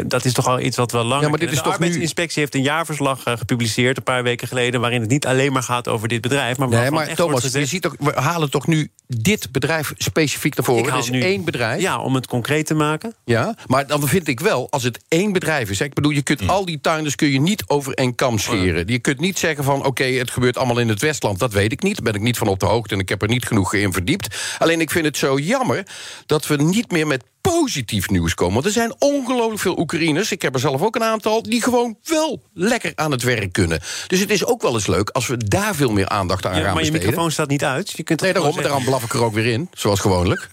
dat 0.07 0.25
is 0.25 0.33
toch 0.33 0.47
al 0.47 0.61
iets 0.61 0.77
wat 0.77 0.93
wel 0.93 1.05
langer. 1.05 1.23
Ja, 1.25 1.29
maar 1.31 1.39
dit 1.39 1.51
is 1.51 1.57
de 1.57 1.63
toch 1.63 1.79
nu- 1.79 1.85
arbeidsinspectie 1.85 2.41
heeft 2.41 2.55
een 2.55 2.63
jaarverslag 2.63 3.23
gepubliceerd 3.25 3.97
een 3.97 4.03
paar 4.03 4.23
weken 4.27 4.49
geleden, 4.49 4.81
waarin 4.81 5.01
het 5.01 5.11
niet 5.11 5.27
alleen 5.27 5.53
maar 5.53 5.63
gaat 5.63 5.89
over 5.89 6.09
dit 6.09 6.21
bedrijf, 6.21 6.59
maar 6.59 6.69
Nee, 6.69 6.91
maar 6.91 7.07
echt 7.07 7.17
Thomas, 7.17 7.43
gezegd, 7.43 7.71
je 7.71 7.71
ziet 7.71 7.91
we 7.99 8.13
halen 8.21 8.51
toch 8.51 8.67
nu 8.67 8.91
dit 9.07 9.53
bedrijf 9.53 9.93
specifiek 9.97 10.57
naar 10.57 10.65
voren. 10.65 10.93
Het 10.93 11.03
is 11.03 11.11
nu- 11.11 11.23
één 11.23 11.45
bedrijf. 11.45 11.81
Ja, 11.81 11.99
om 12.01 12.15
het 12.15 12.27
concreet 12.27 12.67
te 12.67 12.75
maken. 12.75 13.15
Ja, 13.25 13.57
maar 13.67 13.87
dan 13.87 14.09
vind 14.09 14.29
ik 14.29 14.41
wel, 14.41 14.67
als 14.71 14.83
het 14.83 14.99
één 15.09 15.33
bedrijf 15.33 15.71
is... 15.71 15.79
hè, 15.79 15.85
ik 15.85 15.95
bedoel, 15.95 16.11
je 16.13 16.23
kunt 16.23 16.49
al 16.49 16.65
die 16.65 16.81
tuinders 16.81 17.15
kun 17.15 17.29
je 17.29 17.41
niet 17.41 17.65
over 17.67 17.95
één 17.95 18.15
kam 18.15 18.39
scheren. 18.39 18.87
Je 18.87 18.99
kunt 18.99 19.21
niet 19.21 19.39
zeggen 19.39 19.65
van, 19.65 19.85
oké, 19.85 20.05
het 20.05 20.31
gebeurt 20.31 20.57
allemaal 20.57 20.79
in 20.79 20.89
het 20.89 21.01
Westland. 21.01 21.39
Dat 21.39 21.53
weet 21.53 21.73
ik 21.73 21.83
niet, 21.83 21.95
daar 21.95 22.05
ben 22.05 22.15
ik 22.15 22.21
niet 22.21 22.39
van 22.39 22.49
op 22.49 22.61
de 22.61 22.67
hoogte... 22.67 22.95
en 22.95 23.01
ik 23.01 23.09
heb 23.09 23.23
er 23.23 23.29
niet 23.29 23.47
genoeg 23.47 23.75
in 23.75 23.93
verdiept. 23.93 24.37
Alleen 24.59 24.81
ik 24.81 24.91
vind 24.91 25.05
het 25.05 25.17
zo 25.17 25.39
jammer 25.39 25.87
dat 26.27 26.47
we 26.47 26.57
niet 26.57 26.91
meer 26.91 27.07
met 27.07 27.25
positief 27.41 28.09
nieuws 28.11 28.35
komen. 28.35 28.55
Want 28.55 28.67
er 28.67 28.73
zijn 28.73 28.95
ongelooflijk 28.99 29.61
veel 29.61 29.79
Oekraïners... 29.79 30.33
ik 30.33 30.43
heb 30.43 30.55
er 30.55 30.61
zelf 30.61 30.83
ook 30.83 30.95
een 30.97 31.03
aantal... 31.05 31.43
die 31.43 31.63
gewoon 31.63 31.97
wel 32.05 32.43
lekker 32.55 32.93
aan 32.95 33.11
het 33.11 33.23
werk 33.23 33.53
kunnen. 33.53 33.81
Dus 34.07 34.21
het 34.21 34.31
is 34.31 34.45
ook 34.45 34.63
wel 34.63 34.75
eens 34.75 34.87
leuk 34.87 35.11
als 35.11 35.27
we 35.27 35.37
daar 35.37 35.75
veel 35.75 35.93
meer 35.93 36.09
aandacht 36.09 36.47
aan 36.47 36.57
Ja, 36.57 36.57
gaan 36.57 36.65
maar 36.65 36.73
je 36.75 36.81
besteden. 36.81 37.07
microfoon 37.09 37.31
staat 37.33 37.49
niet 37.49 37.65
uit. 37.65 37.91
Je 37.97 38.03
kunt 38.03 38.21
Nee, 38.21 38.33
daarom 38.33 38.85
blaf 38.97 39.11
ik 39.11 39.21
er 39.21 39.25
ook 39.25 39.35
weer 39.35 39.47
in, 39.53 39.69
zoals 39.73 40.01
gewoonlijk. 40.01 40.49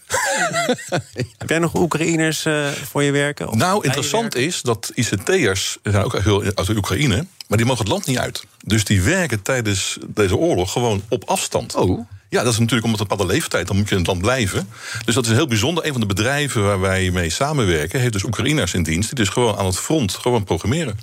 Heb 1.38 1.50
jij 1.50 1.60
nog 1.60 1.76
Oekraïners 1.76 2.46
eh, 2.46 2.68
voor 2.68 3.04
je 3.04 3.12
werken? 3.12 3.48
Of 3.48 3.56
Nou, 3.56 3.84
interessant 3.84 4.34
werken? 4.34 4.48
is 4.48 4.62
dat 4.62 4.92
ICT'ers 4.96 5.78
zijn 5.84 6.04
ook 6.04 6.20
heel 6.20 6.44
uit 6.44 6.66
de 6.66 6.76
Oekraïne, 6.76 7.26
maar 7.48 7.58
die 7.58 7.68
mogen 7.68 7.84
het 7.84 7.92
land 7.94 8.06
niet 8.06 8.18
uit. 8.18 8.46
Dus 8.66 8.86
die 8.86 9.02
werken 9.02 9.42
tijdens 9.42 9.98
deze 10.08 10.38
oorlog 10.38 10.72
gewoon 10.72 11.04
op 11.10 11.24
afstand. 11.24 11.76
Oh. 11.76 12.08
Ja, 12.30 12.44
dat 12.44 12.54
is 12.54 12.60
natuurlijk 12.60 12.86
omdat 12.86 13.00
een 13.02 13.08
bepaalde 13.08 13.34
leeftijd, 13.34 13.68
dan 13.68 13.76
moet 13.78 13.86
je 13.90 13.92
in 13.92 13.98
het 13.98 14.08
land 14.08 14.22
blijven. 14.22 14.70
Dus 15.06 15.16
dat 15.16 15.26
is 15.26 15.32
heel 15.32 15.48
bijzonder. 15.48 15.86
Een 15.86 15.92
van 15.92 16.02
de 16.02 16.08
bedrijven 16.08 16.64
waar 16.64 16.80
wij 16.80 17.12
mee 17.12 17.30
samenwerken, 17.30 18.00
heeft 18.00 18.14
dus 18.14 18.24
Oekraïners 18.24 18.74
in 18.74 18.84
dienst, 18.84 19.08
die 19.08 19.18
dus 19.18 19.30
gewoon 19.30 19.58
aan 19.58 19.66
het 19.66 19.78
front 19.78 20.14
gewoon 20.14 20.44
programmeren. 20.44 21.00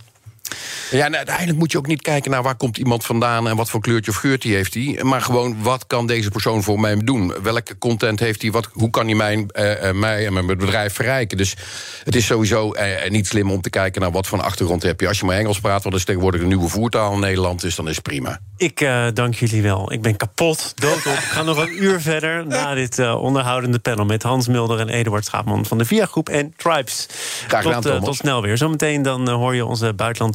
Ja, 0.91 1.05
en 1.05 1.17
uiteindelijk 1.17 1.59
moet 1.59 1.73
je 1.73 1.79
ook 1.79 1.87
niet 1.87 2.03
kijken 2.03 2.31
naar 2.31 2.43
waar 2.43 2.55
komt 2.55 2.79
iemand 2.79 3.05
vandaan 3.05 3.49
en 3.49 3.57
wat 3.57 3.71
voor 3.71 3.81
kleurtje 3.81 4.11
of 4.11 4.17
geurtje 4.17 4.55
heeft 4.55 4.75
hij. 4.75 4.99
Maar 5.03 5.23
gewoon 5.23 5.63
wat 5.63 5.87
kan 5.87 6.07
deze 6.07 6.31
persoon 6.31 6.63
voor 6.63 6.81
mij 6.81 6.97
doen? 6.97 7.35
Welke 7.43 7.79
content 7.79 8.21
heeft 8.21 8.43
hij? 8.43 8.51
Wat, 8.51 8.69
hoe 8.73 8.91
kan 8.91 9.07
hij 9.07 9.15
mijn, 9.15 9.51
eh, 9.51 9.89
eh, 9.89 9.95
mij 9.95 10.27
en 10.27 10.33
mijn 10.33 10.47
bedrijf 10.47 10.95
verrijken? 10.95 11.37
Dus 11.37 11.57
het 12.05 12.17
is 12.17 12.27
sowieso 12.27 12.73
eh, 12.73 13.11
niet 13.11 13.27
slim 13.27 13.51
om 13.51 13.61
te 13.61 13.71
kijken 13.71 14.01
naar 14.01 14.11
wat 14.11 14.27
voor 14.27 14.43
achtergrond 14.43 14.83
heb 14.83 15.01
je. 15.01 15.09
Als 15.09 15.19
je 15.19 15.25
maar 15.25 15.37
Engels 15.37 15.61
praat, 15.61 15.83
want 15.83 15.85
dat 15.85 15.95
is 15.95 16.05
tegenwoordig 16.05 16.41
een 16.41 16.49
nieuwe 16.49 16.69
voertaal 16.69 17.13
in 17.13 17.21
Nederland, 17.21 17.61
dus 17.61 17.75
dan 17.75 17.89
is 17.89 17.95
het 17.95 18.05
prima. 18.05 18.41
Ik 18.57 18.89
dank 19.15 19.35
jullie 19.35 19.63
wel. 19.63 19.93
Ik 19.93 20.03
ben 20.03 20.17
kapot, 20.17 20.73
doodop. 20.75 21.13
Ik 21.13 21.19
ga 21.19 21.43
nog 21.43 21.57
een 21.57 21.83
uur 21.83 22.01
verder 22.01 22.47
na 22.47 22.75
dit 22.75 22.99
onderhoudende 22.99 23.79
panel... 23.79 24.05
met 24.05 24.23
Hans 24.23 24.49
Mulder 24.49 24.81
en 24.81 24.89
Eduard 24.89 25.25
Schaapman 25.25 25.67
van 25.67 25.79
de 25.79 25.85
VIA 25.85 26.07
Groep 26.07 26.29
en 26.29 26.55
Tribes. 26.57 27.07
Graag 27.47 27.63
gedaan, 27.63 27.83
tot, 27.83 28.05
tot 28.05 28.17
snel 28.17 28.43
weer. 28.43 28.57
Zometeen 28.57 29.03
dan 29.03 29.29
hoor 29.29 29.55
je 29.55 29.65
onze 29.65 29.95